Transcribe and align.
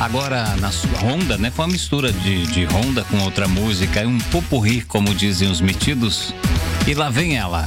Agora, 0.00 0.54
na 0.56 0.70
sua 0.70 0.96
Honda, 1.00 1.36
né? 1.36 1.50
Foi 1.50 1.64
uma 1.64 1.72
mistura 1.72 2.12
de, 2.12 2.46
de 2.46 2.64
Honda 2.66 3.02
com 3.04 3.18
outra 3.18 3.48
música, 3.48 4.06
um 4.06 4.18
popurri, 4.18 4.80
como 4.82 5.12
dizem 5.12 5.50
os 5.50 5.60
metidos. 5.60 6.32
E 6.86 6.94
lá 6.94 7.10
vem 7.10 7.36
ela. 7.36 7.66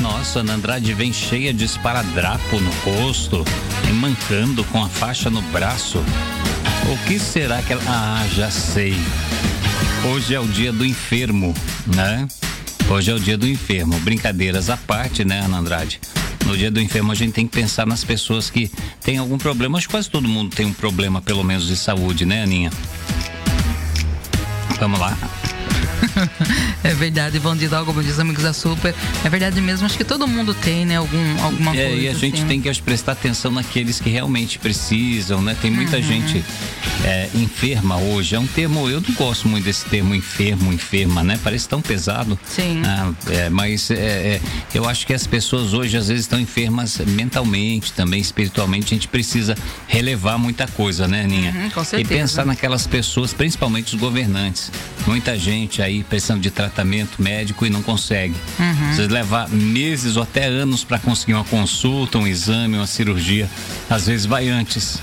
Nossa, 0.00 0.40
Ana 0.40 0.54
Andrade 0.54 0.92
vem 0.92 1.10
cheia 1.10 1.54
de 1.54 1.64
esparadrapo 1.64 2.60
no 2.60 2.70
rosto 2.82 3.42
e 3.88 3.92
mancando 3.92 4.62
com 4.64 4.84
a 4.84 4.88
faixa 4.88 5.30
no 5.30 5.40
braço. 5.40 6.04
O 6.92 7.06
que 7.06 7.18
será 7.18 7.62
que 7.62 7.72
ela. 7.72 7.82
Ah, 7.88 8.26
já 8.34 8.50
sei. 8.50 8.94
Hoje 10.12 10.34
é 10.34 10.40
o 10.40 10.46
dia 10.46 10.70
do 10.70 10.84
enfermo, 10.84 11.54
né? 11.96 12.28
Hoje 12.90 13.10
é 13.10 13.14
o 13.14 13.18
dia 13.18 13.38
do 13.38 13.48
enfermo. 13.48 13.98
Brincadeiras 14.00 14.68
à 14.68 14.76
parte, 14.76 15.24
né, 15.24 15.40
Ana 15.40 15.56
Andrade? 15.56 15.98
No 16.46 16.56
dia 16.56 16.70
do 16.70 16.80
enfermo 16.80 17.10
a 17.10 17.14
gente 17.14 17.32
tem 17.32 17.46
que 17.46 17.52
pensar 17.52 17.86
nas 17.86 18.04
pessoas 18.04 18.50
que 18.50 18.70
têm 19.02 19.18
algum 19.18 19.38
problema. 19.38 19.78
Acho 19.78 19.88
que 19.88 19.92
quase 19.94 20.10
todo 20.10 20.28
mundo 20.28 20.54
tem 20.54 20.66
um 20.66 20.72
problema, 20.72 21.22
pelo 21.22 21.42
menos, 21.42 21.66
de 21.66 21.76
saúde, 21.76 22.24
né, 22.24 22.42
Aninha? 22.42 22.70
Vamos 24.78 25.00
lá. 25.00 25.16
é 27.04 27.10
verdade, 27.10 27.38
dia, 27.58 27.68
como 27.84 28.02
diz 28.02 28.18
amigos 28.18 28.42
da 28.42 28.52
Super. 28.54 28.94
É 29.22 29.28
verdade 29.28 29.60
mesmo, 29.60 29.84
acho 29.84 29.96
que 29.96 30.04
todo 30.04 30.26
mundo 30.26 30.54
tem, 30.54 30.86
né, 30.86 30.96
algum, 30.96 31.42
alguma 31.42 31.76
é, 31.76 31.88
coisa. 31.88 32.02
E 32.02 32.08
a 32.08 32.14
gente 32.14 32.38
assim. 32.38 32.46
tem 32.46 32.60
que 32.60 32.82
prestar 32.82 33.12
atenção 33.12 33.50
naqueles 33.50 34.00
que 34.00 34.08
realmente 34.08 34.58
precisam, 34.58 35.42
né? 35.42 35.54
Tem 35.60 35.70
muita 35.70 35.96
uhum. 35.96 36.02
gente 36.02 36.42
é, 37.04 37.28
enferma 37.34 37.98
hoje. 37.98 38.34
É 38.34 38.40
um 38.40 38.46
termo, 38.46 38.88
eu 38.88 39.02
não 39.02 39.14
gosto 39.14 39.48
muito 39.48 39.64
desse 39.64 39.84
termo 39.84 40.14
enfermo, 40.14 40.72
enferma, 40.72 41.22
né? 41.22 41.38
Parece 41.44 41.68
tão 41.68 41.82
pesado. 41.82 42.38
Sim. 42.46 42.80
Ah, 42.86 43.12
é, 43.28 43.50
mas 43.50 43.90
é, 43.90 43.96
é, 43.96 44.40
eu 44.72 44.88
acho 44.88 45.06
que 45.06 45.12
as 45.12 45.26
pessoas 45.26 45.74
hoje 45.74 45.96
às 45.98 46.08
vezes 46.08 46.24
estão 46.24 46.40
enfermas 46.40 46.98
mentalmente, 47.06 47.92
também 47.92 48.20
espiritualmente. 48.20 48.86
A 48.86 48.96
gente 48.96 49.08
precisa 49.08 49.54
relevar 49.86 50.38
muita 50.38 50.66
coisa, 50.66 51.06
né, 51.06 51.24
Aninha? 51.24 51.52
Uhum, 51.54 51.70
com 51.70 51.84
certeza. 51.84 52.14
E 52.14 52.18
pensar 52.18 52.46
naquelas 52.46 52.86
pessoas, 52.86 53.34
principalmente 53.34 53.94
os 53.94 54.00
governantes. 54.00 54.72
Muita 55.06 55.36
gente 55.38 55.82
aí 55.82 56.02
precisando 56.02 56.40
de 56.40 56.50
tratamento 56.50 56.93
médico 57.18 57.66
e 57.66 57.70
não 57.70 57.82
consegue. 57.82 58.34
Uhum. 58.58 58.90
Às 58.90 58.96
vezes 58.96 59.12
levar 59.12 59.48
meses 59.48 60.16
ou 60.16 60.22
até 60.22 60.46
anos 60.46 60.84
para 60.84 60.98
conseguir 60.98 61.34
uma 61.34 61.44
consulta, 61.44 62.18
um 62.18 62.26
exame, 62.26 62.76
uma 62.76 62.86
cirurgia. 62.86 63.48
Às 63.88 64.06
vezes 64.06 64.26
vai 64.26 64.48
antes 64.48 65.00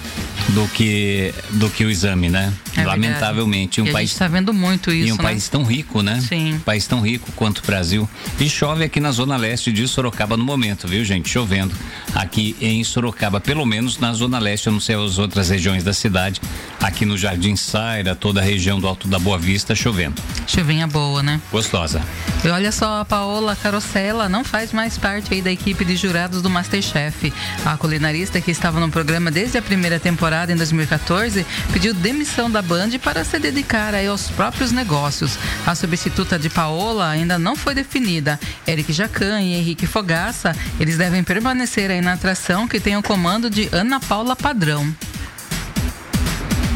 do 0.49 0.67
que 0.69 1.33
do 1.51 1.69
que 1.69 1.85
o 1.85 1.89
exame, 1.89 2.29
né? 2.29 2.53
É 2.75 2.83
Lamentavelmente, 2.83 3.81
um 3.81 3.87
e 3.87 3.91
país 3.91 4.11
está 4.11 4.27
vendo 4.27 4.53
muito 4.53 4.91
isso, 4.91 5.09
e 5.09 5.11
um 5.11 5.17
né? 5.17 5.23
país 5.23 5.47
tão 5.49 5.63
rico, 5.63 6.01
né? 6.01 6.19
Sim. 6.21 6.55
Um 6.55 6.59
país 6.59 6.87
tão 6.87 7.01
rico 7.01 7.31
quanto 7.35 7.59
o 7.59 7.65
Brasil. 7.65 8.09
E 8.39 8.49
chove 8.49 8.83
aqui 8.83 8.99
na 8.99 9.11
zona 9.11 9.37
leste 9.37 9.71
de 9.71 9.87
Sorocaba 9.87 10.37
no 10.37 10.43
momento, 10.43 10.87
viu, 10.87 11.03
gente? 11.03 11.29
Chovendo 11.29 11.75
aqui 12.15 12.55
em 12.61 12.83
Sorocaba, 12.83 13.39
pelo 13.39 13.65
menos 13.65 13.97
na 13.97 14.13
zona 14.13 14.39
leste, 14.39 14.67
eu 14.67 14.73
não 14.73 14.79
sei 14.79 14.95
as 14.95 15.17
outras 15.17 15.49
regiões 15.49 15.83
da 15.83 15.93
cidade. 15.93 16.41
Aqui 16.81 17.05
no 17.05 17.17
Jardim 17.17 17.55
Saira, 17.55 18.15
toda 18.15 18.39
a 18.39 18.43
região 18.43 18.79
do 18.79 18.87
Alto 18.87 19.07
da 19.07 19.19
Boa 19.19 19.37
Vista 19.37 19.75
chovendo. 19.75 20.21
Chuvinha 20.47 20.87
boa, 20.87 21.21
né? 21.21 21.39
Gostosa. 21.71 22.01
E 22.43 22.49
olha 22.49 22.71
só, 22.71 22.99
a 22.99 23.05
Paola 23.05 23.55
Carosella 23.55 24.27
não 24.27 24.43
faz 24.43 24.73
mais 24.73 24.97
parte 24.97 25.33
aí 25.33 25.41
da 25.41 25.51
equipe 25.51 25.85
de 25.85 25.95
jurados 25.95 26.41
do 26.41 26.49
Masterchef. 26.49 27.31
A 27.63 27.77
culinarista 27.77 28.41
que 28.41 28.51
estava 28.51 28.79
no 28.79 28.89
programa 28.89 29.31
desde 29.31 29.57
a 29.57 29.61
primeira 29.61 29.97
temporada 29.97 30.51
em 30.51 30.55
2014 30.57 31.45
pediu 31.71 31.93
demissão 31.93 32.51
da 32.51 32.61
Band 32.61 32.89
para 33.01 33.23
se 33.23 33.39
dedicar 33.39 33.95
aí 33.95 34.07
aos 34.07 34.29
próprios 34.29 34.73
negócios. 34.73 35.39
A 35.65 35.73
substituta 35.73 36.37
de 36.37 36.49
Paola 36.49 37.07
ainda 37.07 37.39
não 37.39 37.55
foi 37.55 37.73
definida. 37.73 38.37
Eric 38.67 38.91
Jacan 38.91 39.41
e 39.41 39.53
Henrique 39.53 39.87
Fogaça, 39.87 40.53
eles 40.77 40.97
devem 40.97 41.23
permanecer 41.23 41.89
aí 41.89 42.01
na 42.01 42.13
atração 42.13 42.67
que 42.67 42.81
tem 42.81 42.97
o 42.97 43.03
comando 43.03 43.49
de 43.49 43.69
Ana 43.71 43.99
Paula 44.01 44.35
Padrão. 44.35 44.93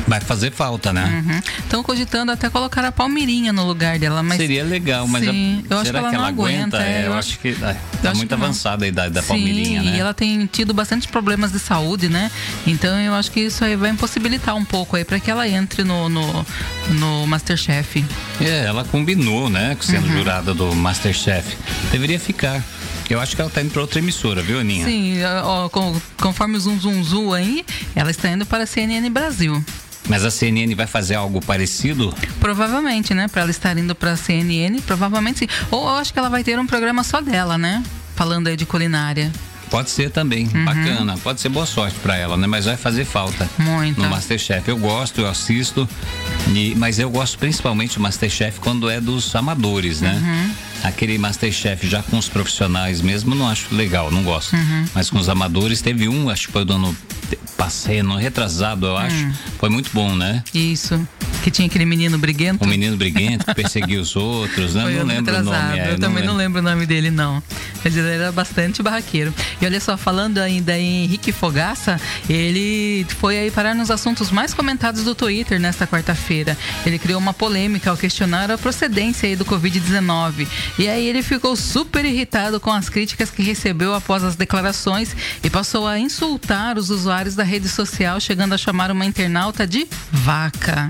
Vai 0.08 0.22
fazer 0.22 0.52
falta, 0.52 0.94
né? 0.94 1.42
Estão 1.60 1.80
uhum. 1.80 1.84
cogitando 1.84 2.32
até 2.32 2.50
colocar 2.50 2.86
a 2.86 2.92
Palmeirinha 2.92 3.52
no 3.52 3.66
lugar 3.66 3.98
dela, 3.98 4.22
mas 4.22 4.38
seria 4.38 4.64
legal, 4.64 5.08
mas 5.08 5.24
sim, 5.24 5.64
a... 5.70 5.74
eu 5.74 5.78
acho 5.78 5.86
será 5.88 6.00
que 6.00 6.06
ela, 6.06 6.10
que 6.10 6.16
ela 6.16 6.28
aguenta? 6.28 6.84
É, 6.84 7.02
eu, 7.02 7.06
eu 7.08 7.14
acho 7.14 7.40
que 7.40 7.50
está 7.50 8.14
muito 8.14 8.32
avançada 8.34 8.86
a 8.86 8.88
idade 8.88 9.14
da 9.14 9.22
sim, 9.22 9.30
Palmeirinha, 9.30 9.82
né? 9.82 9.96
E 9.96 10.00
ela 10.00 10.14
tem 10.14 10.46
tido 10.46 10.74
bastante 10.74 11.08
problemas 11.08 11.52
de 11.52 11.60
saúde, 11.60 12.08
né? 12.08 12.30
Então 12.68 13.00
eu 13.00 13.16
acho 13.16 13.32
que 13.32 13.40
isso 13.40 13.64
aí 13.64 13.76
vai 13.76 13.90
impossibilitar 13.90 14.56
um 14.56 14.64
pouco 14.64 14.96
aí 14.96 15.04
para 15.04 15.20
que 15.20 15.32
ela 15.32 15.48
entre 15.48 15.84
no, 15.84 16.08
no, 16.08 16.46
no 16.90 17.28
Masterchef. 17.28 18.06
É, 18.40 18.66
ela 18.66 18.84
combinou, 18.84 19.50
né, 19.50 19.76
sendo 19.82 20.08
uhum. 20.08 20.18
jurada 20.18 20.54
do 20.54 20.76
Masterchef. 20.76 21.58
Deveria 21.92 22.20
ficar. 22.20 22.64
Eu 23.10 23.20
acho 23.20 23.36
que 23.36 23.42
ela 23.42 23.50
está 23.50 23.62
indo 23.62 23.72
para 23.72 23.82
outra 23.82 24.00
emissora, 24.00 24.42
viu, 24.42 24.60
Aninha? 24.60 24.86
Sim, 24.86 25.18
ó, 25.44 25.70
conforme 26.18 26.58
o 26.58 26.60
Zum 26.60 26.80
Zum 26.80 27.04
Zum 27.04 27.34
aí, 27.34 27.64
ela 27.96 28.10
está 28.10 28.30
indo 28.30 28.46
para 28.46 28.64
a 28.64 28.68
CNN 28.68 29.08
Brasil. 29.10 29.64
Mas 30.08 30.24
a 30.24 30.32
CNN 30.32 30.74
vai 30.76 30.88
fazer 30.88 31.16
algo 31.16 31.44
parecido? 31.44 32.14
Provavelmente, 32.40 33.14
né? 33.14 33.28
Para 33.28 33.42
ela 33.42 33.52
estar 33.52 33.78
indo 33.78 33.96
para 33.96 34.12
a 34.12 34.18
CNN, 34.18 34.80
provavelmente 34.82 35.40
sim. 35.40 35.48
Ou 35.72 35.88
eu 35.88 35.96
acho 35.96 36.14
que 36.14 36.20
ela 36.20 36.30
vai 36.30 36.44
ter 36.44 36.60
um 36.60 36.68
programa 36.68 37.04
só 37.04 37.22
dela, 37.22 37.58
né? 37.58 37.84
Falando 38.16 38.48
aí 38.48 38.56
de 38.56 38.66
culinária. 38.66 39.32
Pode 39.70 39.90
ser 39.90 40.12
também, 40.12 40.48
uhum. 40.54 40.64
bacana. 40.64 41.18
Pode 41.18 41.42
ser 41.42 41.50
boa 41.50 41.66
sorte 41.66 41.98
para 42.00 42.16
ela, 42.16 42.38
né? 42.38 42.48
Mas 42.48 42.66
vai 42.66 42.78
fazer 42.78 43.04
falta. 43.04 43.50
Muito. 43.58 44.02
No 44.02 44.10
Masterchef. 44.10 44.68
Eu 44.70 44.78
gosto, 44.78 45.22
eu 45.22 45.28
assisto. 45.28 45.90
E, 46.48 46.76
mas 46.76 47.00
eu 47.00 47.10
gosto 47.10 47.38
principalmente 47.38 47.96
do 47.96 48.02
Masterchef 48.02 48.60
quando 48.60 48.90
é 48.90 49.02
dos 49.02 49.36
amadores, 49.36 50.02
né? 50.02 50.14
Uhum. 50.14 50.52
Aquele 50.86 51.18
Masterchef 51.18 51.88
já 51.88 52.04
com 52.04 52.18
os 52.18 52.30
profissionais 52.30 53.02
mesmo, 53.02 53.34
não 53.34 53.50
acho 53.50 53.74
legal, 53.74 54.12
não 54.12 54.24
gosto. 54.24 54.56
Uhum. 54.56 54.86
Mas 54.94 55.10
com 55.10 55.18
os 55.18 55.28
amadores, 55.30 55.82
teve 55.82 56.08
um, 56.08 56.30
acho 56.30 56.48
que 56.48 56.54
foi 56.54 56.64
do 56.64 56.74
ano 56.74 56.96
passado, 57.58 58.16
retrasado, 58.16 58.86
eu 58.86 58.96
acho. 58.96 59.16
Hum. 59.16 59.34
Foi 59.58 59.70
muito 59.70 59.90
bom, 59.92 60.16
né? 60.16 60.44
Isso. 60.54 60.96
Que 61.46 61.52
tinha 61.52 61.68
aquele 61.68 61.86
menino 61.86 62.18
briguento. 62.18 62.66
O 62.66 62.68
menino 62.68 62.98
briguento 62.98 63.46
que 63.46 63.54
perseguia 63.54 64.02
os 64.02 64.16
outros, 64.16 64.74
né? 64.74 64.82
Foi 64.82 64.96
não 64.96 65.06
lembro 65.06 65.32
atrasado. 65.32 65.48
o 65.48 65.68
nome. 65.68 65.80
É, 65.80 65.92
eu 65.92 66.00
também 66.00 66.26
não 66.26 66.36
lembro 66.36 66.60
o 66.60 66.64
nome 66.64 66.88
dele, 66.88 67.12
não. 67.12 67.44
Mas 67.84 67.96
ele 67.96 68.10
era 68.10 68.32
bastante 68.32 68.82
barraqueiro. 68.82 69.32
E 69.62 69.66
olha 69.68 69.80
só, 69.80 69.96
falando 69.96 70.40
ainda 70.40 70.76
em 70.76 71.04
Henrique 71.04 71.32
Fogaça, 71.32 72.02
ele 72.28 73.06
foi 73.20 73.38
aí 73.38 73.52
parar 73.52 73.76
nos 73.76 73.92
assuntos 73.92 74.32
mais 74.32 74.56
comentados 74.56 75.04
do 75.04 75.14
Twitter 75.14 75.60
nesta 75.60 75.86
quarta-feira. 75.86 76.58
Ele 76.84 76.98
criou 76.98 77.20
uma 77.20 77.32
polêmica 77.32 77.92
ao 77.92 77.96
questionar 77.96 78.50
a 78.50 78.58
procedência 78.58 79.30
aí 79.30 79.36
do 79.36 79.46
Covid-19. 79.46 80.48
E 80.80 80.88
aí 80.88 81.08
ele 81.08 81.22
ficou 81.22 81.56
super 81.56 82.04
irritado 82.06 82.60
com 82.60 82.72
as 82.72 82.90
críticas 82.90 83.30
que 83.30 83.44
recebeu 83.44 83.94
após 83.94 84.24
as 84.24 84.36
declarações 84.36 85.16
e 85.44 85.50
passou 85.52 85.86
a 85.86 86.00
insultar 86.00 86.76
os 86.76 86.90
usuários 86.90 87.36
da 87.36 87.44
rede 87.44 87.70
social, 87.70 88.20
chegando 88.20 88.54
a 88.54 88.58
chamar 88.58 88.90
uma 88.90 89.06
internauta 89.06 89.68
de 89.68 89.88
vaca. 90.12 90.90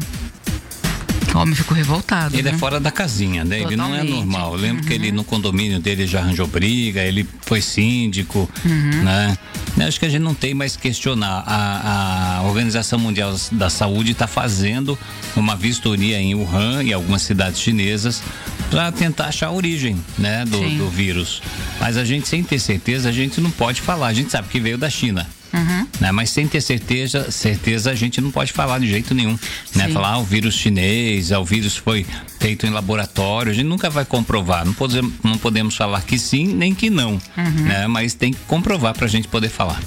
O 1.35 1.39
homem 1.39 1.53
ficou 1.53 1.75
revoltado. 1.75 2.33
Ele 2.35 2.47
é 2.47 2.51
né? 2.51 2.55
é 2.55 2.59
fora 2.59 2.79
da 2.79 2.91
casinha, 2.91 3.43
né? 3.43 3.57
Totalmente. 3.57 3.67
Ele 3.67 3.75
não 3.75 3.95
é 3.95 4.03
normal. 4.03 4.53
Eu 4.53 4.59
lembro 4.59 4.81
uhum. 4.81 4.87
que 4.87 4.93
ele 4.93 5.11
no 5.11 5.23
condomínio 5.23 5.79
dele 5.79 6.07
já 6.07 6.19
arranjou 6.19 6.47
briga, 6.47 7.01
ele 7.01 7.27
foi 7.41 7.61
síndico, 7.61 8.49
uhum. 8.63 9.03
né? 9.03 9.37
Acho 9.85 9.99
que 9.99 10.05
a 10.05 10.09
gente 10.09 10.21
não 10.21 10.33
tem 10.33 10.53
mais 10.53 10.77
que 10.77 10.83
questionar. 10.83 11.43
A, 11.45 12.37
a 12.37 12.43
Organização 12.43 12.97
Mundial 12.97 13.35
da 13.51 13.69
Saúde 13.69 14.13
está 14.13 14.25
fazendo 14.25 14.97
uma 15.35 15.55
vistoria 15.55 16.17
em 16.19 16.33
Wuhan 16.33 16.81
e 16.83 16.93
algumas 16.93 17.23
cidades 17.23 17.59
chinesas 17.59 18.23
para 18.69 18.89
tentar 18.93 19.25
achar 19.25 19.47
a 19.47 19.51
origem, 19.51 19.97
né, 20.17 20.45
do, 20.45 20.59
do 20.77 20.89
vírus. 20.89 21.41
Mas 21.79 21.97
a 21.97 22.05
gente 22.05 22.27
sem 22.29 22.41
ter 22.41 22.59
certeza, 22.59 23.09
a 23.09 23.11
gente 23.11 23.41
não 23.41 23.51
pode 23.51 23.81
falar. 23.81 24.07
A 24.07 24.13
gente 24.13 24.31
sabe 24.31 24.47
que 24.47 24.59
veio 24.59 24.77
da 24.77 24.89
China. 24.89 25.27
Uhum. 25.55 25.87
Né? 26.01 26.11
Mas 26.11 26.29
sem 26.29 26.47
ter 26.47 26.61
certeza, 26.61 27.31
certeza 27.31 27.91
a 27.91 27.95
gente 27.95 28.19
não 28.19 28.29
pode 28.29 28.51
falar 28.51 28.79
de 28.79 28.87
jeito 28.87 29.13
nenhum. 29.13 29.37
Né? 29.73 29.87
Falar 29.89 30.09
ah, 30.09 30.17
o 30.17 30.23
vírus 30.23 30.55
chinês, 30.55 31.31
ah, 31.31 31.39
o 31.39 31.45
vírus 31.45 31.77
foi 31.77 32.05
feito 32.39 32.67
em 32.67 32.69
laboratório, 32.69 33.51
a 33.51 33.55
gente 33.55 33.65
nunca 33.65 33.89
vai 33.89 34.03
comprovar. 34.03 34.65
Não 34.65 34.73
podemos, 34.73 35.13
não 35.23 35.37
podemos 35.37 35.75
falar 35.75 36.01
que 36.01 36.19
sim, 36.19 36.47
nem 36.47 36.75
que 36.75 36.89
não. 36.89 37.13
Uhum. 37.37 37.63
Né? 37.63 37.87
Mas 37.87 38.13
tem 38.13 38.33
que 38.33 38.39
comprovar 38.47 38.93
para 38.93 39.05
a 39.05 39.09
gente 39.09 39.27
poder 39.27 39.49
falar. 39.49 39.79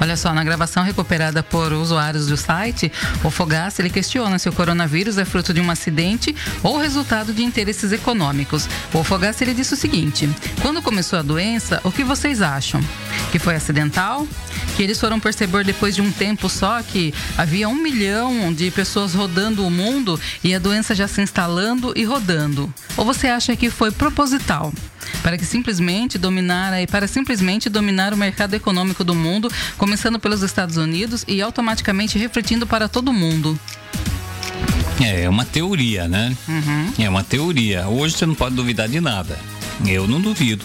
Olha 0.00 0.16
só, 0.16 0.32
na 0.34 0.42
gravação 0.42 0.82
recuperada 0.82 1.42
por 1.42 1.72
usuários 1.72 2.26
do 2.26 2.36
site, 2.36 2.90
o 3.22 3.30
Fogaça 3.30 3.80
ele 3.80 3.90
questiona 3.90 4.38
se 4.38 4.48
o 4.48 4.52
coronavírus 4.52 5.18
é 5.18 5.24
fruto 5.24 5.54
de 5.54 5.60
um 5.60 5.70
acidente 5.70 6.34
ou 6.62 6.78
resultado 6.78 7.32
de 7.32 7.42
interesses 7.42 7.92
econômicos. 7.92 8.68
O 8.92 9.04
Fogaça 9.04 9.44
ele 9.44 9.54
disse 9.54 9.74
o 9.74 9.76
seguinte: 9.76 10.28
quando 10.60 10.82
começou 10.82 11.18
a 11.18 11.22
doença, 11.22 11.80
o 11.84 11.92
que 11.92 12.04
vocês 12.04 12.42
acham? 12.42 12.80
Que 13.30 13.38
foi 13.38 13.54
acidental? 13.54 14.26
Que 14.76 14.82
eles 14.82 14.98
foram 14.98 15.20
perceber 15.20 15.64
depois 15.64 15.94
de 15.94 16.02
um 16.02 16.10
tempo 16.10 16.48
só 16.48 16.82
que 16.82 17.14
havia 17.38 17.68
um 17.68 17.76
milhão 17.76 18.52
de 18.52 18.70
pessoas 18.70 19.14
rodando 19.14 19.64
o 19.66 19.70
mundo 19.70 20.18
e 20.42 20.54
a 20.54 20.58
doença 20.58 20.94
já 20.94 21.06
se 21.06 21.22
instalando 21.22 21.92
e 21.96 22.04
rodando? 22.04 22.72
Ou 22.96 23.04
você 23.04 23.28
acha 23.28 23.54
que 23.54 23.70
foi 23.70 23.90
proposital? 23.90 24.72
Para 25.22 25.36
que 25.38 25.44
simplesmente 25.44 26.18
dominar 26.18 26.72
para 26.90 27.06
simplesmente 27.06 27.68
dominar 27.68 28.12
o 28.12 28.16
mercado 28.16 28.54
econômico 28.54 29.04
do 29.04 29.14
mundo, 29.14 29.50
começando 29.76 30.18
pelos 30.18 30.42
Estados 30.42 30.76
Unidos 30.76 31.24
e 31.26 31.40
automaticamente 31.40 32.18
refletindo 32.18 32.66
para 32.66 32.88
todo 32.88 33.12
mundo. 33.12 33.58
É, 35.00 35.22
é 35.22 35.28
uma 35.28 35.44
teoria, 35.44 36.06
né? 36.06 36.36
Uhum. 36.48 36.92
É 36.98 37.08
uma 37.08 37.24
teoria. 37.24 37.88
Hoje 37.88 38.16
você 38.16 38.26
não 38.26 38.34
pode 38.34 38.54
duvidar 38.54 38.88
de 38.88 39.00
nada. 39.00 39.38
Eu 39.86 40.06
não 40.06 40.20
duvido. 40.20 40.64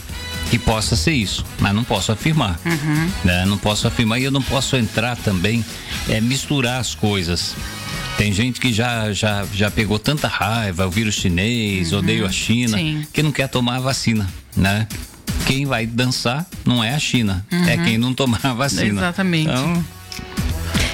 que 0.50 0.58
possa 0.58 0.96
ser 0.96 1.12
isso, 1.12 1.46
mas 1.60 1.76
não 1.76 1.84
posso 1.84 2.12
afirmar. 2.12 2.60
Uhum. 2.66 3.10
Né? 3.24 3.46
Não 3.46 3.58
posso 3.58 3.88
afirmar 3.88 4.20
e 4.20 4.24
eu 4.24 4.32
não 4.32 4.42
posso 4.42 4.76
entrar 4.76 5.16
também, 5.18 5.64
é, 6.08 6.20
misturar 6.20 6.80
as 6.80 6.96
coisas. 6.96 7.56
Tem 8.20 8.34
gente 8.34 8.60
que 8.60 8.74
já, 8.74 9.14
já, 9.14 9.46
já 9.54 9.72
pegou 9.72 9.98
tanta 9.98 10.28
raiva, 10.28 10.86
o 10.86 10.92
vírus 10.92 11.16
chinês, 11.16 11.94
uhum. 11.94 12.00
odeio 12.00 12.26
a 12.26 12.30
China, 12.30 12.78
Sim. 12.78 13.08
que 13.14 13.24
não 13.24 13.32
quer 13.32 13.48
tomar 13.48 13.78
a 13.78 13.80
vacina, 13.80 14.28
né? 14.58 14.90
Quem 15.48 15.66
vai 15.66 15.86
dançar 15.86 16.46
não 16.66 16.84
é 16.84 16.94
a 16.94 17.00
China, 17.00 17.46
é 17.50 17.56
uhum. 17.56 17.70
é 17.70 17.78
quem 17.78 17.98
não 17.98 18.14
tomar 18.14 18.42
a 18.44 18.54
vacina. 18.54 19.00
Exatamente. 19.00 19.50
Então, 19.50 19.86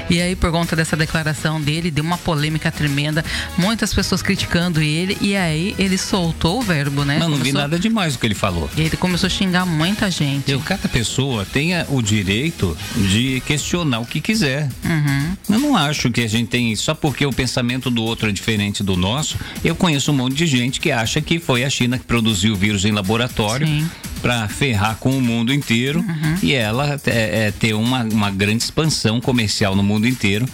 e 0.10 0.22
aí, 0.22 0.36
por 0.36 0.52
conta 0.52 0.76
dessa 0.76 0.96
declaração 0.96 1.60
dele, 1.60 1.90
deu 1.90 2.04
uma 2.04 2.18
polêmica 2.18 2.72
tremenda, 2.72 3.24
muitas 3.58 3.94
pessoas 3.94 4.22
criticando 4.22 4.82
ele, 4.82 5.18
e 5.20 5.36
aí 5.36 5.76
ele 5.78 5.98
soltou 5.98 6.60
o 6.60 6.62
verbo, 6.62 7.04
né? 7.04 7.20
Não, 7.20 7.30
não 7.30 7.38
começou... 7.38 7.46
vi 7.46 7.52
nada 7.54 7.80
demais 7.80 8.14
do 8.14 8.20
que 8.20 8.28
ele 8.28 8.36
falou. 8.36 8.70
E 8.78 8.82
ele 8.82 8.98
começou 8.98 9.28
a 9.28 9.30
xingar 9.30 9.66
muita 9.66 10.10
gente. 10.12 10.52
Eu, 10.52 10.60
cada 10.60 10.88
pessoa 10.88 11.46
tenha 11.46 11.86
o 11.90 12.02
direito 12.02 12.78
de 12.96 13.42
questionar 13.46 14.00
o 14.00 14.06
que 14.06 14.22
quiser. 14.22 14.70
Uhum. 14.84 15.36
Eu 15.50 15.60
não 15.60 15.76
acho 15.76 16.12
que 16.12 16.22
a 16.22 16.28
gente 16.28 16.50
tem, 16.50 16.76
só 16.76 16.94
porque 16.94 17.26
o 17.26 17.32
pensamento 17.32 17.90
do 17.90 18.04
outro 18.04 18.30
é 18.30 18.32
diferente 18.32 18.84
do 18.84 18.96
nosso, 18.96 19.38
eu 19.64 19.76
conheço 19.76 20.12
um 20.12 20.16
monte 20.16 20.36
de 20.36 20.46
gente 20.46 20.80
que 20.80 20.92
acha 20.92 21.22
que 21.22 21.40
foi 21.40 21.64
a 21.64 21.70
China 21.70 21.98
que 21.98 22.06
produziu 22.06 22.54
o 22.54 22.56
vírus 22.56 22.86
em 22.86 22.92
laboratório. 22.92 23.68
Sim 23.68 23.90
para 24.26 24.48
ferrar 24.48 24.96
com 24.96 25.16
o 25.16 25.22
mundo 25.22 25.54
inteiro 25.54 26.00
uhum. 26.00 26.38
e 26.42 26.52
ela 26.52 27.00
é, 27.06 27.46
é, 27.46 27.52
ter 27.52 27.76
uma, 27.76 28.04
uma 28.06 28.32
grande 28.32 28.64
expansão 28.64 29.22
comercial 29.22 29.76
no 29.76 29.84
mundo 29.84 29.95
inteiro 30.04 30.46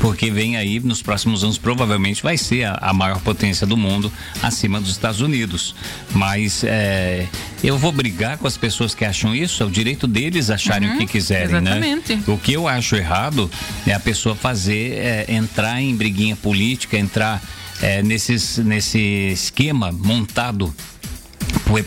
porque 0.00 0.30
vem 0.30 0.56
aí 0.56 0.78
nos 0.80 1.02
próximos 1.02 1.42
anos 1.42 1.58
provavelmente 1.58 2.22
vai 2.22 2.36
ser 2.36 2.64
a, 2.64 2.78
a 2.80 2.92
maior 2.92 3.20
potência 3.20 3.66
do 3.66 3.76
mundo 3.76 4.12
acima 4.42 4.80
dos 4.80 4.90
Estados 4.90 5.20
Unidos. 5.20 5.74
Mas 6.12 6.62
é, 6.64 7.26
eu 7.62 7.76
vou 7.76 7.90
brigar 7.90 8.38
com 8.38 8.46
as 8.46 8.56
pessoas 8.56 8.94
que 8.94 9.04
acham 9.04 9.34
isso, 9.34 9.62
é 9.62 9.66
o 9.66 9.70
direito 9.70 10.06
deles 10.06 10.50
acharem 10.50 10.88
uhum, 10.88 10.94
o 10.94 10.98
que 10.98 11.06
quiserem, 11.06 11.60
né? 11.60 11.70
exatamente. 11.70 12.16
né? 12.16 12.22
O 12.26 12.36
que 12.36 12.52
eu 12.52 12.68
acho 12.68 12.96
errado 12.96 13.50
é 13.86 13.92
a 13.92 14.00
pessoa 14.00 14.34
fazer 14.34 14.92
é, 14.98 15.26
entrar 15.28 15.80
em 15.80 15.94
briguinha 15.94 16.36
política, 16.36 16.96
entrar 16.96 17.42
é, 17.80 18.02
nesses, 18.02 18.58
nesse 18.58 18.98
esquema 19.32 19.90
montado 19.92 20.74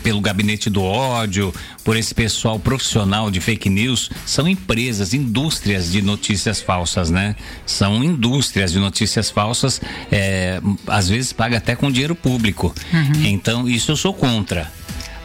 pelo 0.02 0.20
gabinete 0.20 0.70
do 0.70 0.82
ódio, 0.82 1.52
por 1.84 1.96
esse 1.96 2.14
pessoal 2.14 2.58
profissional 2.58 3.30
de 3.30 3.40
fake 3.40 3.68
news, 3.68 4.10
são 4.24 4.46
empresas, 4.46 5.12
indústrias 5.12 5.90
de 5.90 6.00
notícias 6.00 6.60
falsas, 6.60 7.10
né? 7.10 7.34
São 7.66 8.02
indústrias 8.02 8.72
de 8.72 8.78
notícias 8.78 9.30
falsas, 9.30 9.80
é, 10.10 10.60
às 10.86 11.08
vezes 11.08 11.32
paga 11.32 11.58
até 11.58 11.74
com 11.74 11.90
dinheiro 11.90 12.14
público. 12.14 12.74
Uhum. 12.92 13.24
Então, 13.24 13.68
isso 13.68 13.90
eu 13.90 13.96
sou 13.96 14.14
contra. 14.14 14.70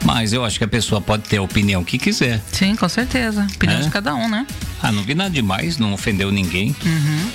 Mas 0.04 0.32
eu 0.32 0.46
acho 0.46 0.58
que 0.58 0.64
a 0.64 0.68
pessoa 0.68 1.02
pode 1.02 1.24
ter 1.24 1.38
a 1.38 1.42
opinião 1.42 1.84
que 1.84 1.98
quiser. 1.98 2.42
Sim, 2.52 2.76
com 2.76 2.88
certeza. 2.88 3.48
Opinião 3.56 3.80
é? 3.80 3.84
de 3.84 3.90
cada 3.90 4.14
um, 4.14 4.30
né? 4.30 4.46
Ah, 4.82 4.92
não 4.92 5.04
vi 5.04 5.16
nada 5.16 5.30
demais, 5.30 5.78
não 5.78 5.94
ofendeu 5.94 6.32
ninguém. 6.32 6.76
Uhum. 6.86 7.32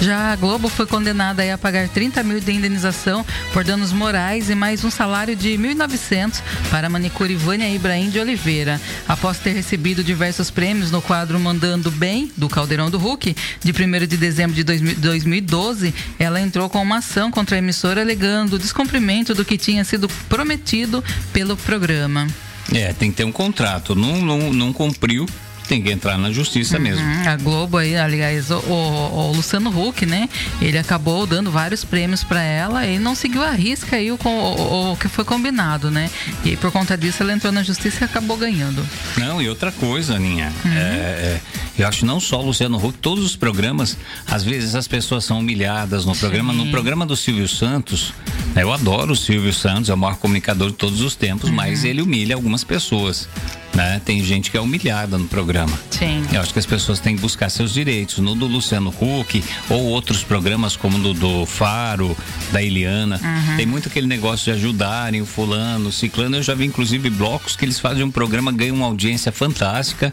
Já 0.00 0.32
a 0.32 0.36
Globo 0.36 0.68
foi 0.68 0.86
condenada 0.86 1.42
a 1.52 1.58
pagar 1.58 1.88
30 1.88 2.22
mil 2.22 2.40
de 2.40 2.52
indenização 2.52 3.24
por 3.52 3.64
danos 3.64 3.92
morais 3.92 4.50
e 4.50 4.54
mais 4.54 4.84
um 4.84 4.90
salário 4.90 5.34
de 5.34 5.50
1.900 5.50 6.40
para 6.70 6.86
a 6.86 6.90
manicure 6.90 7.34
Vânia 7.34 7.68
Ibrahim 7.68 8.10
de 8.10 8.18
Oliveira. 8.18 8.80
Após 9.08 9.38
ter 9.38 9.52
recebido 9.52 10.04
diversos 10.04 10.50
prêmios 10.50 10.90
no 10.90 11.00
quadro 11.00 11.40
Mandando 11.40 11.90
Bem, 11.90 12.30
do 12.36 12.48
Caldeirão 12.48 12.90
do 12.90 12.98
Hulk, 12.98 13.34
de 13.62 13.72
1 13.72 14.06
de 14.06 14.16
dezembro 14.16 14.54
de 14.54 14.62
2012, 14.64 15.94
ela 16.18 16.40
entrou 16.40 16.68
com 16.68 16.82
uma 16.82 16.98
ação 16.98 17.30
contra 17.30 17.56
a 17.56 17.58
emissora 17.58 18.00
alegando 18.00 18.56
o 18.56 18.58
descumprimento 18.58 19.34
do 19.34 19.44
que 19.44 19.56
tinha 19.56 19.84
sido 19.84 20.08
prometido 20.28 21.02
pelo 21.32 21.56
programa. 21.56 22.26
É, 22.72 22.92
tem 22.92 23.10
que 23.10 23.16
ter 23.16 23.24
um 23.24 23.32
contrato. 23.32 23.94
Não, 23.94 24.20
não, 24.20 24.52
não 24.52 24.72
cumpriu, 24.72 25.26
tem 25.66 25.82
que 25.82 25.90
entrar 25.90 26.16
na 26.16 26.30
justiça 26.32 26.76
uhum. 26.76 26.82
mesmo. 26.82 27.04
A 27.28 27.36
Globo 27.36 27.76
aí, 27.76 27.96
aliás, 27.96 28.50
o, 28.50 28.58
o, 28.58 29.30
o, 29.30 29.32
Luciano 29.32 29.70
Huck, 29.70 30.06
né? 30.06 30.28
Ele 30.60 30.78
acabou 30.78 31.26
dando 31.26 31.50
vários 31.50 31.84
prêmios 31.84 32.22
para 32.22 32.42
ela 32.42 32.86
e 32.86 32.98
não 32.98 33.14
seguiu 33.14 33.42
a 33.42 33.50
risca 33.50 33.96
aí 33.96 34.10
o, 34.10 34.18
o, 34.24 34.96
que 34.96 35.08
foi 35.08 35.24
combinado, 35.24 35.90
né? 35.90 36.10
E 36.44 36.56
por 36.56 36.70
conta 36.70 36.96
disso 36.96 37.22
ela 37.22 37.32
entrou 37.32 37.52
na 37.52 37.62
justiça 37.62 37.98
e 38.02 38.04
acabou 38.04 38.36
ganhando. 38.36 38.86
Não, 39.16 39.40
e 39.42 39.48
outra 39.48 39.72
coisa, 39.72 40.14
Aninha, 40.14 40.52
uhum. 40.64 40.72
é, 40.72 40.76
é, 40.76 41.40
eu 41.78 41.86
acho 41.86 42.06
não 42.06 42.20
só 42.20 42.40
o 42.40 42.46
Luciano 42.46 42.78
Huck, 42.78 42.98
todos 42.98 43.24
os 43.24 43.36
programas, 43.36 43.96
às 44.26 44.42
vezes 44.42 44.74
as 44.74 44.88
pessoas 44.88 45.24
são 45.24 45.40
humilhadas 45.40 46.04
no 46.04 46.14
programa. 46.14 46.52
Sim. 46.52 46.64
No 46.64 46.70
programa 46.70 47.04
do 47.04 47.16
Silvio 47.16 47.48
Santos, 47.48 48.14
né, 48.54 48.62
eu 48.62 48.72
adoro 48.72 49.12
o 49.12 49.16
Silvio 49.16 49.52
Santos, 49.52 49.90
é 49.90 49.94
o 49.94 49.98
maior 49.98 50.16
comunicador 50.16 50.70
de 50.70 50.76
todos 50.76 51.00
os 51.00 51.14
tempos, 51.14 51.50
uhum. 51.50 51.56
mas 51.56 51.84
ele 51.84 52.00
humilha 52.00 52.34
algumas 52.34 52.64
pessoas. 52.64 53.28
Né? 53.76 54.00
Tem 54.02 54.24
gente 54.24 54.50
que 54.50 54.56
é 54.56 54.60
humilhada 54.60 55.18
no 55.18 55.28
programa. 55.28 55.78
Sim. 55.90 56.24
Eu 56.32 56.40
acho 56.40 56.50
que 56.50 56.58
as 56.58 56.64
pessoas 56.64 56.98
têm 56.98 57.14
que 57.14 57.20
buscar 57.20 57.50
seus 57.50 57.74
direitos. 57.74 58.16
No 58.18 58.34
do 58.34 58.46
Luciano 58.46 58.88
Huck 58.88 59.44
ou 59.68 59.84
outros 59.84 60.24
programas 60.24 60.74
como 60.74 60.96
no 60.96 61.12
do 61.12 61.44
Faro, 61.44 62.16
da 62.52 62.62
Eliana, 62.62 63.20
uhum. 63.22 63.56
tem 63.58 63.66
muito 63.66 63.88
aquele 63.88 64.06
negócio 64.06 64.46
de 64.46 64.58
ajudarem 64.58 65.20
o 65.20 65.26
fulano, 65.26 65.90
o 65.90 65.92
ciclano. 65.92 66.36
Eu 66.36 66.42
já 66.42 66.54
vi 66.54 66.64
inclusive 66.64 67.10
blocos 67.10 67.54
que 67.54 67.66
eles 67.66 67.78
fazem 67.78 68.02
um 68.02 68.10
programa, 68.10 68.50
ganham 68.50 68.76
uma 68.76 68.86
audiência 68.86 69.30
fantástica. 69.30 70.10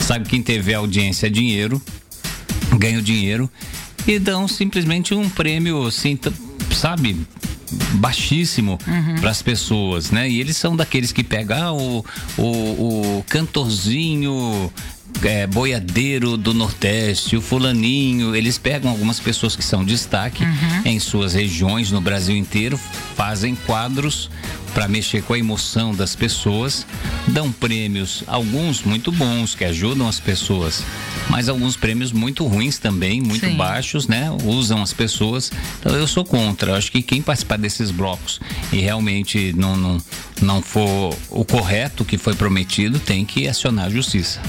Sabe 0.00 0.28
quem 0.28 0.42
teve 0.42 0.74
audiência 0.74 1.28
é 1.28 1.30
dinheiro, 1.30 1.80
ganha 2.76 2.98
o 2.98 3.02
dinheiro 3.02 3.48
e 4.08 4.18
dão 4.18 4.48
simplesmente 4.48 5.14
um 5.14 5.30
prêmio 5.30 5.86
assim, 5.86 6.18
sabe? 6.72 7.16
Baixíssimo 7.94 8.78
uhum. 8.86 9.16
para 9.20 9.30
as 9.30 9.42
pessoas, 9.42 10.10
né? 10.10 10.28
E 10.28 10.40
eles 10.40 10.56
são 10.56 10.76
daqueles 10.76 11.12
que 11.12 11.22
pegam 11.22 11.56
ah, 11.56 11.72
o, 11.72 12.04
o, 12.38 13.18
o 13.18 13.24
cantorzinho 13.28 14.72
é, 15.22 15.46
boiadeiro 15.46 16.36
do 16.36 16.52
Nordeste, 16.52 17.36
o 17.36 17.40
fulaninho, 17.40 18.34
eles 18.34 18.58
pegam 18.58 18.90
algumas 18.90 19.20
pessoas 19.20 19.56
que 19.56 19.64
são 19.64 19.84
destaque 19.84 20.44
uhum. 20.44 20.82
em 20.84 20.98
suas 21.00 21.34
regiões 21.34 21.90
no 21.90 22.00
Brasil 22.00 22.36
inteiro, 22.36 22.78
fazem 23.14 23.54
quadros 23.54 24.30
para 24.74 24.88
mexer 24.88 25.22
com 25.22 25.32
a 25.32 25.38
emoção 25.38 25.94
das 25.94 26.16
pessoas, 26.16 26.84
dão 27.28 27.50
prêmios, 27.52 28.24
alguns 28.26 28.82
muito 28.82 29.12
bons 29.12 29.54
que 29.54 29.64
ajudam 29.64 30.08
as 30.08 30.18
pessoas, 30.18 30.82
mas 31.30 31.48
alguns 31.48 31.76
prêmios 31.76 32.10
muito 32.10 32.44
ruins 32.44 32.78
também, 32.78 33.20
muito 33.20 33.46
Sim. 33.46 33.56
baixos, 33.56 34.08
né? 34.08 34.36
Usam 34.44 34.82
as 34.82 34.92
pessoas. 34.92 35.52
Então 35.78 35.94
eu 35.94 36.08
sou 36.08 36.24
contra. 36.24 36.72
Eu 36.72 36.74
acho 36.74 36.90
que 36.90 37.02
quem 37.02 37.22
participar 37.22 37.56
desses 37.56 37.92
blocos 37.92 38.40
e 38.72 38.78
realmente 38.78 39.52
não, 39.56 39.76
não, 39.76 39.98
não 40.42 40.60
for 40.60 41.16
o 41.30 41.44
correto 41.44 42.04
que 42.04 42.18
foi 42.18 42.34
prometido, 42.34 42.98
tem 42.98 43.24
que 43.24 43.46
acionar 43.46 43.86
a 43.86 43.90
justiça. 43.90 44.40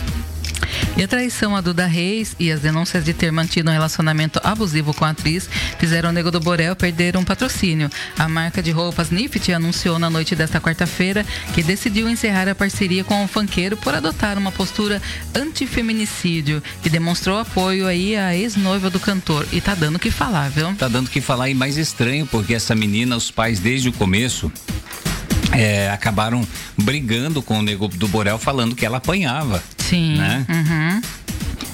E 0.98 1.04
a 1.04 1.08
traição 1.10 1.54
a 1.58 1.60
Duda 1.60 1.86
Reis 1.86 2.38
e 2.40 2.50
as 2.50 2.62
denúncias 2.62 3.04
de 3.04 3.14
ter 3.14 3.30
mantido 3.30 3.70
um 3.70 3.74
relacionamento 3.74 4.40
abusivo 4.42 4.94
com 4.94 5.04
a 5.04 5.10
atriz 5.10 5.50
fizeram 5.78 6.10
o 6.10 6.14
Nego 6.14 6.32
do 6.32 6.40
Borel 6.40 6.74
perder 6.74 7.18
um 7.18 7.24
patrocínio. 7.24 7.90
A 8.18 8.30
marca 8.30 8.64
de 8.64 8.72
roupas 8.72 9.10
Nifty 9.10 9.52
anunciou 9.52 10.00
na 10.00 10.10
noite 10.10 10.38
desta 10.38 10.62
quarta-feira 10.62 11.26
que 11.54 11.62
decidiu 11.62 12.08
encerrar 12.08 12.48
a 12.48 12.56
parceria 12.56 13.04
com 13.04 13.26
o 13.26 13.28
funkeiro 13.28 13.76
por 13.76 13.94
adotar 13.94 14.38
uma 14.38 14.54
postura 14.54 15.02
antifeminicídio 15.36 16.64
e 16.86 16.90
demonstrou 16.90 17.40
apoio 17.40 17.88
aí 17.88 18.16
à 18.16 18.34
ex-noiva 18.34 18.90
do 18.90 19.00
cantor. 19.00 19.46
E 19.52 19.60
tá 19.60 19.76
dando 19.76 19.98
o 19.98 20.00
que 20.00 20.10
falar, 20.10 20.50
viu? 20.50 20.74
Tá 20.76 20.88
dando 20.88 21.08
o 21.08 21.12
que 21.12 21.20
falar 21.20 21.50
e 21.50 21.54
mais 21.54 21.76
estranho 21.76 22.26
porque 22.26 22.54
essa 22.54 22.74
menina, 22.74 23.18
os 23.18 23.30
pais 23.30 23.60
desde 23.60 23.90
o 23.90 23.94
começo 23.94 24.50
é, 25.52 25.90
acabaram 25.90 26.48
brigando 26.78 27.42
com 27.42 27.60
o 27.60 27.62
Nego 27.62 27.90
do 27.90 28.08
Borel 28.08 28.40
falando 28.40 28.76
que 28.76 28.86
ela 28.86 28.98
apanhava. 28.98 29.62
Sim. 29.90 30.18
Né? 30.18 30.46
Uhum. 30.50 31.02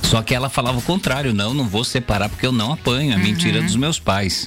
Só 0.04 0.22
que 0.22 0.36
ela 0.36 0.50
falava 0.50 0.78
o 0.78 0.82
contrário, 0.82 1.34
não, 1.34 1.54
não 1.54 1.68
vou 1.68 1.84
separar 1.84 2.28
porque 2.28 2.46
eu 2.46 2.52
não 2.52 2.74
apanho, 2.74 3.14
é 3.14 3.16
uhum. 3.16 3.24
mentira 3.24 3.62
dos 3.62 3.76
meus 3.76 4.00
pais. 4.00 4.46